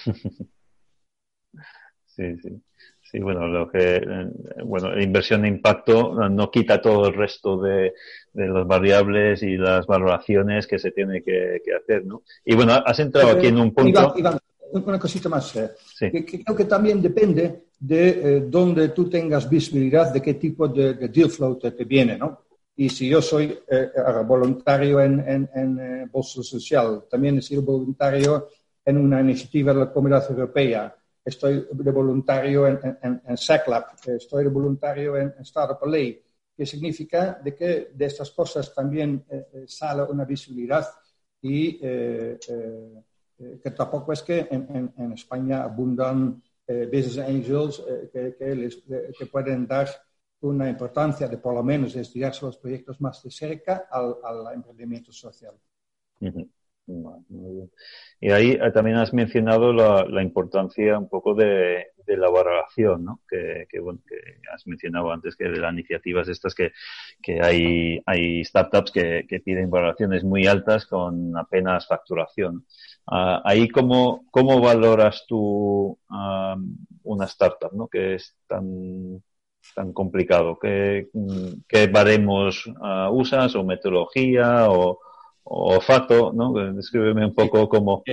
sí, 2.06 2.38
sí. 2.38 2.62
Sí, 3.12 3.20
bueno, 3.20 3.46
lo 3.46 3.70
que, 3.70 3.98
eh, 3.98 4.32
bueno, 4.64 4.96
la 4.96 5.04
inversión 5.04 5.42
de 5.42 5.50
impacto 5.50 6.14
no 6.30 6.50
quita 6.50 6.82
todo 6.82 7.10
el 7.10 7.14
resto 7.14 7.58
de, 7.62 7.94
de 8.32 8.48
las 8.48 8.66
variables 8.66 9.44
y 9.44 9.58
las 9.58 9.86
valoraciones 9.86 10.66
que 10.66 10.80
se 10.80 10.92
tiene 10.92 11.22
que, 11.22 11.60
hacer, 11.76 12.06
¿no? 12.06 12.22
Y 12.46 12.56
bueno, 12.56 12.72
has 12.74 13.00
entrado 13.00 13.32
aquí 13.32 13.48
en 13.48 13.60
un 13.60 13.74
punto. 13.74 14.14
Iván, 14.16 14.40
una 14.72 14.98
cosita 14.98 15.28
más. 15.28 15.54
Eh, 15.58 15.72
que, 16.00 16.42
creo 16.42 16.56
que 16.56 16.64
también 16.64 17.02
depende 17.02 17.64
de 17.78 18.10
eh, 18.10 18.44
dónde 18.48 18.90
tú 18.90 19.10
tengas 19.10 19.50
visibilidad 19.50 20.14
de 20.14 20.22
qué 20.22 20.36
tipo 20.36 20.70
de, 20.70 20.94
deal 20.94 21.30
flow 21.30 21.60
te, 21.60 21.84
viene, 21.84 22.18
¿no? 22.18 22.46
Y 22.78 22.88
si 22.88 23.10
yo 23.10 23.22
soy 23.22 23.60
voluntario 24.26 25.02
en, 25.02 25.20
en, 25.28 25.50
en 25.54 26.10
Bolsa 26.10 26.42
Social, 26.42 27.04
también 27.10 27.38
he 27.38 27.42
sido 27.42 27.62
voluntario 27.62 28.48
en 28.86 28.98
una 28.98 29.20
iniciativa 29.20 29.74
de 29.74 29.80
la 29.82 29.92
Comunidad 29.92 30.32
Europea, 30.32 30.96
estoy 31.24 31.68
de 31.72 31.92
voluntario 31.92 32.68
en, 32.68 32.80
en, 33.02 33.22
en 33.26 33.34
estoy 33.34 34.44
de 34.44 34.50
voluntario 34.50 35.18
en, 35.18 35.34
Startup 35.42 35.80
LA, 35.86 36.16
que 36.56 36.66
significa 36.66 37.40
de 37.44 37.56
que 37.56 37.92
de 37.94 38.06
estas 38.06 38.32
cosas 38.32 38.74
también 38.74 39.26
eh, 39.30 39.48
eh, 39.54 39.64
sale 39.68 40.04
una 40.04 40.26
visibilidad 40.26 40.88
y 41.42 41.80
eh, 41.82 42.38
que 43.64 43.72
tampoco 43.72 44.14
es 44.14 44.22
que 44.22 44.48
en, 44.52 45.14
España 45.14 45.64
abundan 45.64 46.44
business 46.68 47.18
angels 47.18 47.84
que, 48.14 48.36
que, 48.38 49.26
pueden 49.26 49.66
dar 49.66 49.90
una 50.42 50.70
importancia 50.70 51.28
de 51.28 51.40
por 51.40 51.56
lo 51.56 51.64
menos 51.64 51.96
estudiarse 51.96 52.46
los 52.46 52.58
proyectos 52.58 53.02
más 53.02 53.24
de 53.24 53.32
cerca 53.32 53.88
al, 53.90 54.18
al 54.24 54.54
emprendimiento 54.54 55.12
social. 55.12 55.56
Y 58.20 58.32
ahí 58.32 58.52
eh, 58.52 58.72
también 58.72 58.98
has 58.98 59.14
mencionado 59.14 59.74
la, 59.74 60.22
importancia 60.22 60.98
un 60.98 61.10
poco 61.10 61.34
de, 61.34 61.88
la 62.08 62.30
valoración, 62.30 63.06
¿no? 63.06 63.22
Que, 63.30 63.68
bueno, 63.80 64.00
que 64.08 64.18
has 64.54 64.68
mencionado 64.68 65.12
antes 65.12 65.36
que 65.36 65.46
de 65.46 65.60
las 65.60 65.72
iniciativas 65.72 66.28
estas 66.28 66.54
que, 66.54 66.72
que 67.22 67.42
hay, 67.42 68.02
hay 68.06 68.44
startups 68.44 68.92
que, 68.92 69.42
piden 69.46 69.70
valoraciones 69.70 70.24
muy 70.24 70.46
altas 70.46 70.86
con 70.86 71.38
apenas 71.38 71.88
facturación. 71.88 72.66
Ah, 73.08 73.42
ahí, 73.46 73.70
¿cómo, 73.70 74.26
¿cómo 74.30 74.60
valoras 74.60 75.26
tú 75.28 75.98
una 77.04 77.26
startup, 77.26 77.72
¿no? 77.74 77.88
Que 77.88 78.16
es 78.16 78.36
tan 78.48 79.22
tan 79.76 79.94
complicado? 79.94 80.58
¿Qué, 80.60 81.10
qué 81.68 81.88
baremos 81.88 82.70
ah, 82.82 83.10
usas 83.12 83.56
o 83.56 83.64
metodología 83.64 84.70
o, 84.70 85.00
olfato, 85.44 86.32
¿no? 86.34 86.54
Descríbeme 86.74 87.26
un 87.26 87.34
poco 87.34 87.68
cómo... 87.68 88.04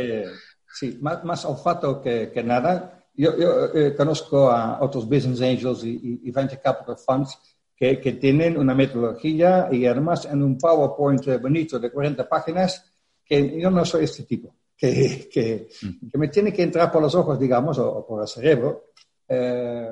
sí, 0.72 0.98
más, 1.00 1.24
más, 1.24 1.44
olfato 1.44 2.00
que, 2.00 2.30
que 2.32 2.42
nada. 2.42 3.04
Yo, 3.14 3.36
yo 3.36 3.74
eh, 3.74 3.94
conozco 3.96 4.50
a 4.50 4.80
otros 4.80 5.08
business 5.08 5.40
angels 5.40 5.84
y, 5.84 6.20
y, 6.22 6.30
venture 6.30 6.60
capital 6.60 6.96
funds 6.96 7.36
que, 7.74 8.00
que, 8.00 8.12
tienen 8.12 8.56
una 8.56 8.74
metodología 8.74 9.68
y 9.72 9.86
además 9.86 10.26
en 10.26 10.42
un 10.42 10.56
PowerPoint 10.56 11.40
bonito 11.40 11.78
de 11.78 11.90
40 11.90 12.28
páginas 12.28 12.84
que 13.24 13.60
yo 13.60 13.70
no 13.70 13.84
soy 13.84 14.04
este 14.04 14.22
tipo, 14.22 14.54
que, 14.76 15.28
que, 15.32 15.68
que 16.10 16.18
me 16.18 16.28
tiene 16.28 16.52
que 16.52 16.62
entrar 16.62 16.92
por 16.92 17.02
los 17.02 17.14
ojos, 17.14 17.38
digamos, 17.38 17.78
o, 17.78 18.06
por 18.06 18.22
el 18.22 18.28
cerebro. 18.28 18.84
Eh, 19.28 19.88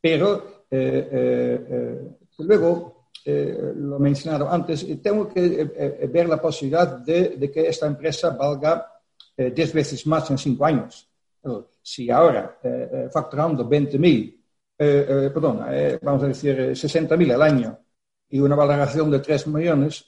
pero 0.00 0.66
eh, 0.70 1.98
luego 2.38 2.91
eh, 3.24 3.72
lo 3.76 3.96
he 3.96 4.00
mencionado 4.00 4.50
antes, 4.50 4.84
tengo 5.00 5.28
que 5.28 5.44
eh, 5.44 5.72
eh, 5.76 6.10
ver 6.12 6.28
la 6.28 6.40
posibilidad 6.40 6.98
de, 6.98 7.50
que 7.52 7.68
esta 7.68 7.86
empresa 7.86 8.30
valga 8.30 8.88
10 9.36 9.72
veces 9.72 10.06
más 10.06 10.30
en 10.30 10.38
5 10.38 10.64
años. 10.64 11.08
Si 11.82 12.10
ahora, 12.10 12.58
facturando 13.10 13.68
20.000, 13.68 14.36
perdón, 14.76 15.64
vamos 16.02 16.22
a 16.22 16.28
decir 16.28 16.56
60.000 16.72 17.34
al 17.34 17.42
año 17.42 17.78
y 18.28 18.38
una 18.40 18.54
valoración 18.54 19.10
de 19.10 19.20
3 19.20 19.46
millones, 19.48 20.04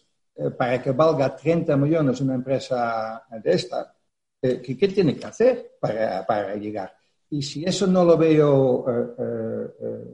para 0.59 0.81
que 0.83 0.92
valga 0.92 1.35
30 1.35 1.77
millones 1.77 2.20
una 2.20 2.35
empresa 2.35 3.24
de 3.42 3.50
esta, 3.50 3.96
¿qué, 4.40 4.88
tiene 4.94 5.16
que 5.16 5.24
hacer 5.24 5.77
para, 5.81 6.24
para, 6.27 6.55
llegar? 6.57 6.94
Y 7.31 7.42
si 7.42 7.64
eso 7.64 7.87
no 7.87 8.05
lo 8.05 8.16
veo 8.18 8.85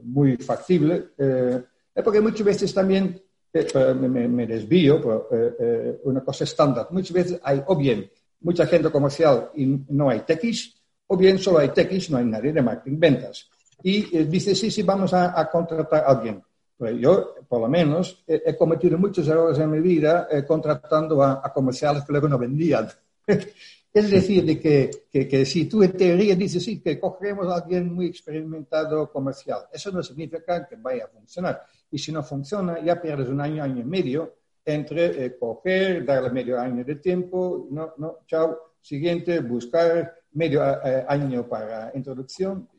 muy 0.03 0.37
factible, 0.37 1.09
es 1.17 1.61
porque 1.95 2.21
muchas 2.21 2.45
veces 2.45 2.73
también 2.73 3.21
eh, 3.53 3.93
me, 3.93 4.47
desvío 4.47 5.01
por 5.01 5.27
eh, 5.31 5.55
eh, 5.59 5.99
una 6.05 6.21
cosa 6.21 6.45
estándar. 6.45 6.87
Muchas 6.91 7.11
veces 7.11 7.39
hay 7.43 7.61
o 7.65 7.75
bien 7.75 8.09
mucha 8.39 8.65
gente 8.65 8.89
comercial 8.89 9.51
y 9.55 9.65
no 9.89 10.09
hay 10.09 10.21
techis, 10.21 10.73
o 11.07 11.17
bien 11.17 11.37
solo 11.37 11.59
hay 11.59 11.69
techis, 11.69 12.09
no 12.09 12.17
hay 12.17 12.25
nadie 12.25 12.53
de 12.53 12.61
marketing 12.61 12.97
ventas. 12.97 13.49
Y 13.83 14.23
dice, 14.25 14.55
sí, 14.55 14.71
sí, 14.71 14.83
vamos 14.83 15.13
a, 15.13 15.49
contratar 15.51 16.03
a 16.03 16.07
alguien. 16.07 16.41
Pues 16.77 16.97
yo, 16.97 17.35
por 17.47 17.61
lo 17.61 17.67
menos, 17.67 18.23
he 18.25 18.55
cometido 18.55 18.97
muchos 18.97 19.27
errores 19.27 19.59
en 19.59 19.69
mi 19.69 19.79
vida 19.79 20.27
contratando 20.47 21.21
a, 21.23 21.51
comerciales 21.53 22.03
que 22.03 22.11
luego 22.11 22.27
no 22.27 22.37
vendían. 22.37 22.87
Es 23.93 24.09
decir, 24.09 24.45
de 24.45 24.57
que, 24.57 24.89
que, 25.11 25.27
que, 25.27 25.45
si 25.45 25.69
en 25.71 25.91
teoría 25.91 26.33
dices, 26.35 26.63
sí, 26.63 26.79
que 26.79 26.97
cogeremos 26.97 27.47
a 27.47 27.55
alguien 27.55 27.93
muy 27.93 28.05
experimentado 28.05 29.11
comercial, 29.11 29.63
eso 29.71 29.91
no 29.91 30.01
significa 30.01 30.65
que 30.65 30.77
vaya 30.77 31.05
a 31.05 31.07
funcionar. 31.09 31.61
Y 31.91 31.97
si 31.97 32.11
no 32.13 32.23
funciona, 32.23 32.81
ya 32.81 33.01
pierdes 33.01 33.27
un 33.27 33.41
año, 33.41 33.61
año 33.61 33.81
y 33.81 33.83
medio 33.83 34.35
entre 34.63 35.25
eh, 35.25 35.37
coger, 35.37 36.05
darle 36.05 36.29
medio 36.29 36.59
año 36.59 36.85
de 36.85 36.95
tiempo, 36.95 37.67
no, 37.69 37.93
no, 37.97 38.19
chao, 38.27 38.75
siguiente, 38.79 39.41
buscar 39.41 40.13
medio 40.33 40.63
eh, 40.63 41.05
año 41.07 41.47
para 41.47 41.91
introducción 41.93 42.69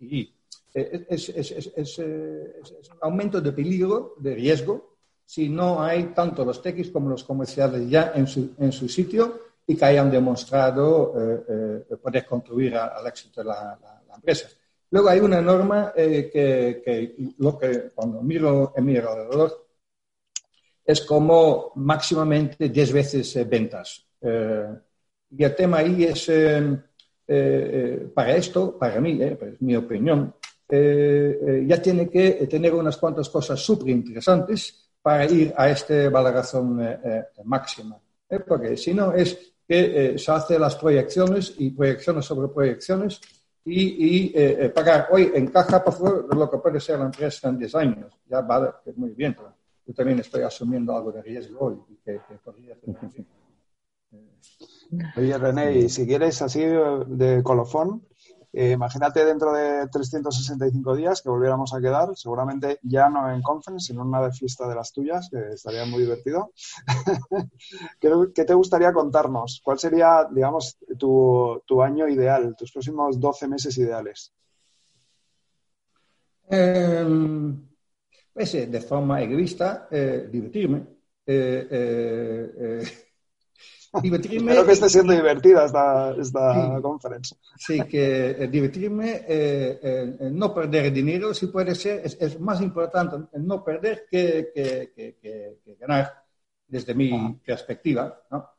y, 0.00 0.34
eh, 0.74 1.06
es, 1.08 1.28
es, 1.28 1.72
es, 1.76 1.98
un 1.98 2.98
aumento 3.02 3.40
de 3.40 3.52
peligro, 3.52 4.14
de 4.18 4.34
riesgo, 4.34 4.96
si 5.24 5.48
no 5.48 5.80
hay 5.80 6.06
tanto 6.14 6.44
los 6.44 6.60
techs 6.60 6.90
como 6.90 7.08
los 7.08 7.22
comerciales 7.22 7.88
ya 7.88 8.12
en 8.14 8.26
su, 8.26 8.54
en 8.58 8.72
su 8.72 8.88
sitio 8.88 9.49
y 9.70 9.76
que 9.76 9.84
hayan 9.84 10.10
demostrado 10.10 11.12
poder 12.02 12.26
contribuir 12.26 12.76
al 12.76 13.06
éxito 13.06 13.40
de 13.40 13.46
la 13.48 13.78
empresa. 14.14 14.48
Luego 14.90 15.08
hay 15.08 15.20
una 15.20 15.40
norma 15.40 15.92
eh, 15.94 16.30
que, 16.32 17.14
lo 17.38 17.56
que 17.56 17.90
cuando 17.94 18.22
miro 18.22 18.72
en 18.76 18.84
mi 18.84 18.96
alrededor 18.96 19.68
es 20.84 21.02
como 21.02 21.72
máximamente 21.76 22.68
10 22.68 22.92
veces 22.92 23.36
eh, 23.36 23.44
ventas. 23.44 24.04
Eh, 24.20 24.66
y 25.30 25.44
el 25.44 25.54
tema 25.54 25.78
ahí 25.78 26.04
es, 26.04 26.26
para 28.12 28.34
esto, 28.34 28.76
para 28.76 29.00
mí, 29.00 29.20
es 29.22 29.62
mi 29.62 29.76
opinión, 29.76 30.34
ya 30.68 31.80
tiene 31.80 32.10
que 32.10 32.48
tener 32.48 32.74
unas 32.74 32.96
cuantas 32.96 33.28
cosas 33.28 33.60
súper 33.60 33.90
interesantes 33.90 34.90
para 35.00 35.24
ir 35.26 35.54
a 35.56 35.70
esta 35.70 36.10
valoración 36.10 36.80
máxima. 37.44 37.96
porque 38.44 38.76
si 38.76 38.92
no 38.92 39.12
es 39.12 39.49
que 39.70 40.18
se 40.18 40.32
hacen 40.32 40.60
las 40.60 40.74
proyecciones 40.74 41.54
y 41.58 41.70
proyecciones 41.70 42.24
sobre 42.24 42.48
proyecciones 42.48 43.20
y, 43.64 44.32
eh, 44.34 44.64
eh, 44.64 44.68
pagar 44.70 45.06
hoy 45.12 45.30
en 45.32 45.46
caja, 45.46 45.84
por 45.84 45.94
favor, 45.94 46.36
lo 46.36 46.50
que 46.50 46.58
puede 46.58 46.80
ser 46.80 46.98
la 46.98 47.04
empresa 47.04 47.48
en 47.48 47.56
10 47.56 47.74
años. 47.76 48.18
Ya 48.28 48.40
vale, 48.40 48.70
muy 48.96 49.10
bien, 49.10 49.32
pero 49.32 49.54
yo 49.86 49.94
también 49.94 50.18
estoy 50.18 50.42
asumiendo 50.42 50.96
algo 50.96 51.12
de 51.12 51.22
riesgo 51.22 51.66
hoy 51.66 51.76
y 51.88 51.94
que, 51.98 52.20
podría 52.42 52.76
Oye, 55.16 55.38
René, 55.38 55.78
y 55.78 55.88
si 55.88 56.04
quieres 56.04 56.42
así 56.42 56.64
de 56.64 57.40
colofón, 57.44 58.02
eh, 58.52 58.72
imagínate 58.72 59.24
dentro 59.24 59.52
de 59.52 59.86
365 59.88 60.96
días 60.96 61.22
que 61.22 61.28
volviéramos 61.28 61.72
a 61.72 61.80
quedar, 61.80 62.16
seguramente 62.16 62.80
ya 62.82 63.08
no 63.08 63.32
en 63.32 63.42
conference, 63.42 63.86
sino 63.86 64.02
en 64.02 64.08
una 64.08 64.30
fiesta 64.32 64.68
de 64.68 64.74
las 64.74 64.92
tuyas, 64.92 65.28
que 65.30 65.52
estaría 65.52 65.84
muy 65.84 66.02
divertido. 66.02 66.52
¿Qué, 68.00 68.44
te 68.44 68.54
gustaría 68.54 68.92
contarnos? 68.92 69.60
¿Cuál 69.62 69.78
sería, 69.78 70.26
digamos, 70.30 70.78
tu, 70.98 71.82
año 71.82 72.08
ideal, 72.08 72.56
tus 72.56 72.72
próximos 72.72 73.20
12 73.20 73.46
meses 73.46 73.78
ideales? 73.78 74.32
Em, 76.48 77.68
pues, 78.32 78.54
eh, 78.56 78.66
de 78.66 78.80
forma 78.80 79.22
egoísta, 79.22 79.86
eh, 79.90 80.28
divertirme. 80.30 80.86
divertirme. 84.02 84.52
Espero 84.52 84.66
que 84.66 84.72
esté 84.72 84.88
siendo 84.88 85.12
divertida 85.12 85.64
esta, 85.64 86.14
esta 86.18 86.78
conferencia. 86.80 87.36
Sí, 87.56 87.80
que 87.82 88.30
eh, 88.30 88.48
divertirme, 88.48 89.24
eh, 89.26 89.78
eh, 89.82 90.30
no 90.32 90.54
perder 90.54 90.92
dinero, 90.92 91.34
si 91.34 91.46
puede 91.46 91.74
ser, 91.74 92.02
es, 92.04 92.38
más 92.40 92.60
importante 92.60 93.16
no 93.38 93.64
perder 93.64 94.06
que, 94.10 94.50
que, 94.54 94.92
que, 94.94 95.76
ganar, 95.78 96.24
desde 96.66 96.94
mi 96.94 97.34
perspectiva. 97.44 98.22
¿no? 98.30 98.50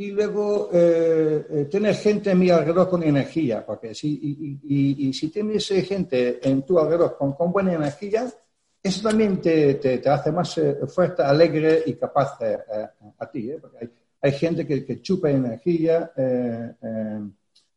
y 0.00 0.12
luego 0.12 0.68
tener 0.70 1.96
gente 1.96 2.30
a 2.30 2.34
mi 2.36 2.48
alrededor 2.48 2.88
con 2.88 3.02
energía, 3.02 3.66
porque 3.66 3.92
si, 3.92 4.08
y, 4.08 4.60
y, 4.62 5.08
y 5.08 5.12
si 5.12 5.30
tienes 5.30 5.66
gente 5.66 6.38
en 6.48 6.62
tu 6.62 6.78
alrededor 6.78 7.16
con, 7.18 7.32
con 7.32 7.50
buena 7.50 7.72
energía, 7.72 8.32
eso 8.82 9.08
también 9.08 9.40
te, 9.40 9.74
te, 9.74 10.08
hace 10.08 10.30
más 10.32 10.56
eh, 10.58 10.76
fuerte, 10.86 11.22
alegre 11.22 11.82
y 11.86 11.94
capaz 11.94 12.40
eh, 12.40 12.58
eh, 12.72 12.86
a 13.18 13.30
ti, 13.30 13.50
porque 13.60 13.78
hay, 13.80 13.90
hay, 14.22 14.32
gente 14.32 14.66
que, 14.66 14.84
que 14.84 15.02
chupa 15.02 15.30
energía, 15.30 16.12
que 16.14 16.74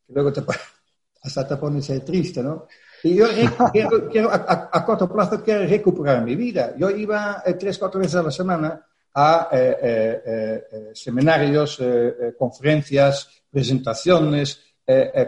luego 0.08 0.32
te, 0.32 0.42
hasta 1.22 1.48
te 1.48 1.56
pones 1.56 2.04
triste, 2.04 2.42
¿no? 2.42 2.66
Y 3.02 3.16
yo 3.16 3.26
quiero, 4.10 4.30
a, 4.32 4.84
corto 4.84 5.12
plazo 5.12 5.42
quiero 5.42 5.66
recuperar 5.66 6.24
mi 6.24 6.36
vida. 6.36 6.74
Yo 6.78 6.88
iba 6.90 7.42
tres, 7.58 7.78
cuatro 7.78 8.00
veces 8.00 8.14
a 8.16 8.22
la 8.22 8.30
semana 8.30 8.86
a 9.14 9.50
seminarios, 10.94 11.82
conferencias, 12.38 13.28
presentaciones, 13.50 14.64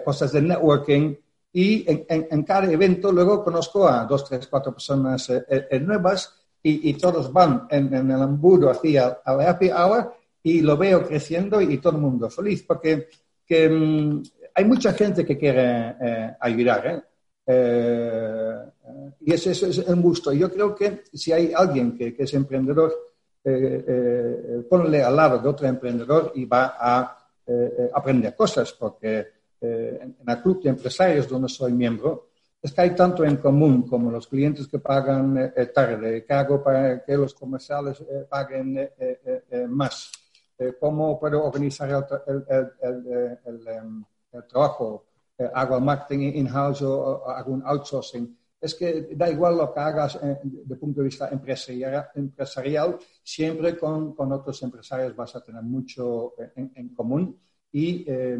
cosas 0.04 0.32
de 0.32 0.40
networking, 0.40 1.16
y 1.56 1.84
en, 1.86 2.42
cada 2.42 2.70
evento 2.70 3.12
luego 3.12 3.44
conozco 3.44 3.86
a 3.86 4.04
dos, 4.06 4.24
tres, 4.24 4.48
cuatro 4.48 4.72
personas 4.72 5.30
eh, 5.30 5.44
eh, 5.70 5.78
nuevas 5.78 6.34
y, 6.60 6.94
todos 6.94 7.32
van 7.32 7.68
en, 7.70 7.94
el 7.94 8.22
embudo 8.22 8.70
hacia 8.70 9.20
la 9.24 9.50
happy 9.50 9.70
hour 9.70 10.14
y 10.42 10.62
lo 10.62 10.76
veo 10.76 11.06
creciendo 11.06 11.60
y, 11.60 11.78
todo 11.78 11.92
el 11.94 12.02
mundo 12.02 12.28
feliz 12.28 12.64
porque 12.64 13.06
que, 13.46 13.68
mm, 13.68 14.22
hay 14.52 14.64
mucha 14.64 14.94
gente 14.94 15.24
que 15.24 15.38
quiere 15.38 15.94
eh, 16.00 16.36
ayudar. 16.40 17.06
y 19.20 19.32
eso, 19.32 19.50
es 19.50 19.78
un 19.78 20.02
gusto. 20.02 20.32
Yo 20.32 20.50
creo 20.50 20.74
que 20.74 21.04
si 21.12 21.30
hay 21.30 21.52
alguien 21.54 21.96
que, 21.96 22.14
que 22.16 22.24
es 22.24 22.34
emprendedor, 22.34 22.92
ponle 24.68 25.02
al 25.02 25.14
lado 25.14 25.38
de 25.38 25.48
otro 25.48 25.68
emprendedor 25.68 26.32
y 26.34 26.46
va 26.46 26.76
a 26.80 27.18
aprender 27.92 28.34
cosas 28.34 28.72
porque 28.72 29.33
eh, 29.64 29.98
en, 30.02 30.16
el 30.26 30.42
club 30.42 30.62
de 30.62 30.68
empresarios 30.70 31.26
donde 31.26 31.48
soy 31.48 31.72
miembro, 31.72 32.28
es 32.60 32.70
que 32.70 32.82
hay 32.82 32.94
tanto 32.94 33.24
en 33.24 33.38
común 33.38 33.88
como 33.88 34.10
los 34.10 34.26
clientes 34.26 34.68
que 34.68 34.78
pagan 34.78 35.38
eh, 35.38 35.52
eh, 35.56 35.66
tarde, 35.66 36.22
que 36.22 36.32
hago 36.34 36.62
para 36.62 37.02
que 37.02 37.16
los 37.16 37.32
comerciales 37.32 38.04
paguen 38.28 38.90
más, 39.68 40.12
cómo 40.78 41.18
puedo 41.18 41.44
organizar 41.44 42.06
el, 42.26 42.44
em, 43.66 44.04
trabajo, 44.48 45.06
hago 45.54 45.76
el 45.76 45.82
marketing 45.82 46.32
in-house 46.34 46.82
o, 46.82 47.26
hago 47.28 47.52
un 47.52 47.62
outsourcing. 47.64 48.36
Es 48.60 48.74
que 48.74 49.08
da 49.14 49.30
igual 49.30 49.56
lo 49.56 49.72
que 49.72 49.80
hagas 49.80 50.18
desde 50.20 50.74
el 50.74 50.78
punto 50.78 51.00
de 51.00 51.04
vista 51.06 51.28
empresarial 51.30 52.98
siempre 53.22 53.78
con, 53.78 54.14
con, 54.14 54.32
otros 54.32 54.62
empresarios 54.62 55.16
vas 55.16 55.36
a 55.36 55.42
tener 55.42 55.62
mucho 55.62 56.34
en, 56.56 56.72
en 56.74 56.88
común 56.94 57.38
y 57.74 58.04
eh, 58.06 58.38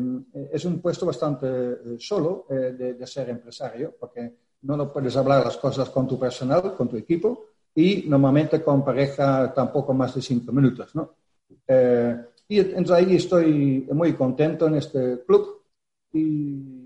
es 0.53 0.65
un 0.65 0.81
puesto 0.81 1.07
bastante 1.07 1.47
eh, 1.49 1.97
solo 1.99 2.47
eh, 2.49 2.95
de, 2.97 3.07
ser 3.07 3.31
empresario, 3.31 3.97
porque 3.99 4.33
no 4.63 4.77
lo 4.77 4.93
puedes 4.93 5.17
hablar 5.17 5.45
las 5.45 5.57
cosas 5.57 5.91
con 5.91 6.07
tu 6.07 6.17
personal, 6.17 6.77
con 6.77 6.89
tu 6.89 6.97
equipo, 6.97 7.47
y 7.75 8.05
normalmente 8.07 8.63
con 8.63 8.85
pareja 8.85 9.53
tampoco 9.53 9.93
más 9.93 10.15
de 10.15 10.23
cinco 10.23 10.53
minutos, 10.53 10.95
¿no? 10.95 11.15
y 12.47 12.59
entonces 12.61 12.91
ahí 12.91 13.17
estoy 13.17 13.89
muy 13.91 14.13
contento 14.13 14.67
en 14.67 14.75
este 14.77 15.25
club 15.27 15.63
y 16.13 16.85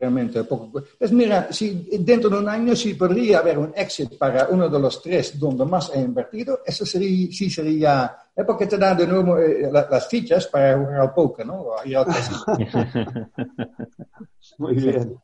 realmente 0.00 0.44
poco. 0.44 0.82
Pues 0.98 1.12
mira, 1.12 1.52
si 1.52 1.88
dentro 2.00 2.30
de 2.30 2.38
un 2.38 2.48
año 2.48 2.74
si 2.76 2.94
podría 2.94 3.40
haber 3.40 3.58
un 3.58 3.72
exit 3.76 4.16
para 4.16 4.48
uno 4.48 4.68
de 4.68 4.78
los 4.78 5.02
tres 5.02 5.38
donde 5.38 5.64
más 5.64 5.90
he 5.94 6.00
invertido, 6.00 6.60
eso 6.64 6.86
sería, 6.86 7.28
sí 7.32 7.50
sería, 7.50 8.16
es 8.36 8.44
porque 8.44 8.66
te 8.66 8.76
dan 8.76 8.98
de 8.98 9.06
nuevo 9.06 9.38
eh, 9.38 9.70
las 9.72 10.08
fichas 10.08 10.46
para 10.46 10.76
jugar 10.76 11.00
al 11.00 11.14
poker, 11.14 11.46
¿no? 11.46 11.68
Muy 14.58 14.74
bien. 14.74 15.18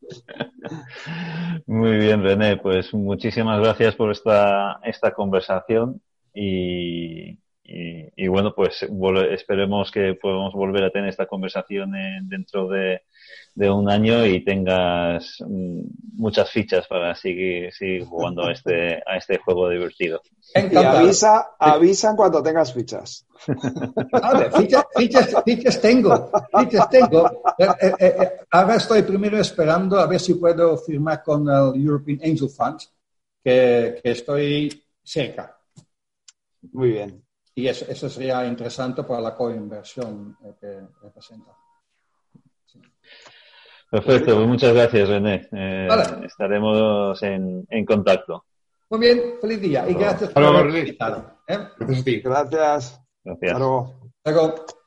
Muy 1.67 1.99
bien, 1.99 2.23
René. 2.23 2.57
Pues 2.57 2.95
muchísimas 2.95 3.61
gracias 3.61 3.95
por 3.97 4.11
esta, 4.11 4.81
esta 4.83 5.13
conversación 5.13 6.01
y, 6.33 7.39
y, 7.75 8.29
bueno, 8.29 8.55
pues 8.55 8.87
esperemos 9.31 9.91
que 9.91 10.15
podamos 10.15 10.53
volver 10.53 10.85
a 10.85 10.91
tener 10.91 11.09
esta 11.09 11.27
conversación 11.27 11.93
dentro 12.25 12.69
de, 12.69 13.01
un 13.57 13.89
año 13.91 14.27
y 14.27 14.45
tengas 14.45 15.39
mm, 15.41 15.81
muchas 16.15 16.51
fichas 16.51 16.87
para 16.87 17.15
seguir, 17.15 17.73
seguir 17.73 18.05
jugando 18.05 18.47
a 18.47 18.53
este, 18.53 19.03
a 19.07 19.17
este 19.17 19.39
juego 19.39 19.71
divertido. 19.71 20.21
Y 20.55 20.77
avisa, 20.77 21.53
avisa 21.59 22.11
en 22.11 22.17
cuanto 22.17 22.43
tengas 22.43 22.75
fichas. 22.75 23.27
Vale, 24.13 24.51
fichas, 24.51 24.87
fichas, 25.45 25.81
tengo, 25.81 26.31
fichas 26.59 26.91
tengo. 26.91 27.27
Eh, 27.59 27.67
eh, 27.81 27.95
eh, 27.99 28.31
ahora 28.51 28.77
estoy 28.77 29.03
primero 29.03 29.39
esperando 29.39 29.99
a 29.99 30.07
ver 30.07 30.21
si 30.21 30.35
puedo 30.35 30.77
firmar 30.77 31.23
con 31.23 31.49
el 31.49 31.83
European 31.83 32.21
Angel 32.23 32.51
Fund, 32.51 32.81
que, 33.43 33.99
que 34.03 34.11
estoy 34.11 34.85
cerca. 35.03 35.59
Muy 36.73 36.91
bien. 36.91 37.23
Y 37.55 37.67
eso, 37.67 37.85
eso 37.89 38.09
sería 38.09 38.47
interesante 38.47 39.03
para 39.03 39.21
la 39.21 39.35
coinversión 39.35 40.37
eh, 40.45 40.55
que 40.61 40.81
representa. 41.03 41.53
Perfecto, 43.91 44.37
pues 44.37 44.47
muchas 44.49 44.73
gracias 44.73 45.09
René. 45.09 45.49
Eh, 45.53 45.89
estaremos 46.25 47.23
en, 47.23 47.67
en, 47.69 47.85
contacto. 47.85 48.47
Muy 48.89 49.01
bien, 49.01 49.35
feliz 49.39 49.61
día 49.61 49.89
y 49.89 49.95
gracias 49.95 50.31
por 50.31 50.45
haber 50.45 50.75
invitado. 50.75 51.41
¿eh? 51.47 51.59
Gracias. 51.79 52.23
Gracias. 52.23 53.01
Hasta 53.25 53.59
luego. 53.59 54.82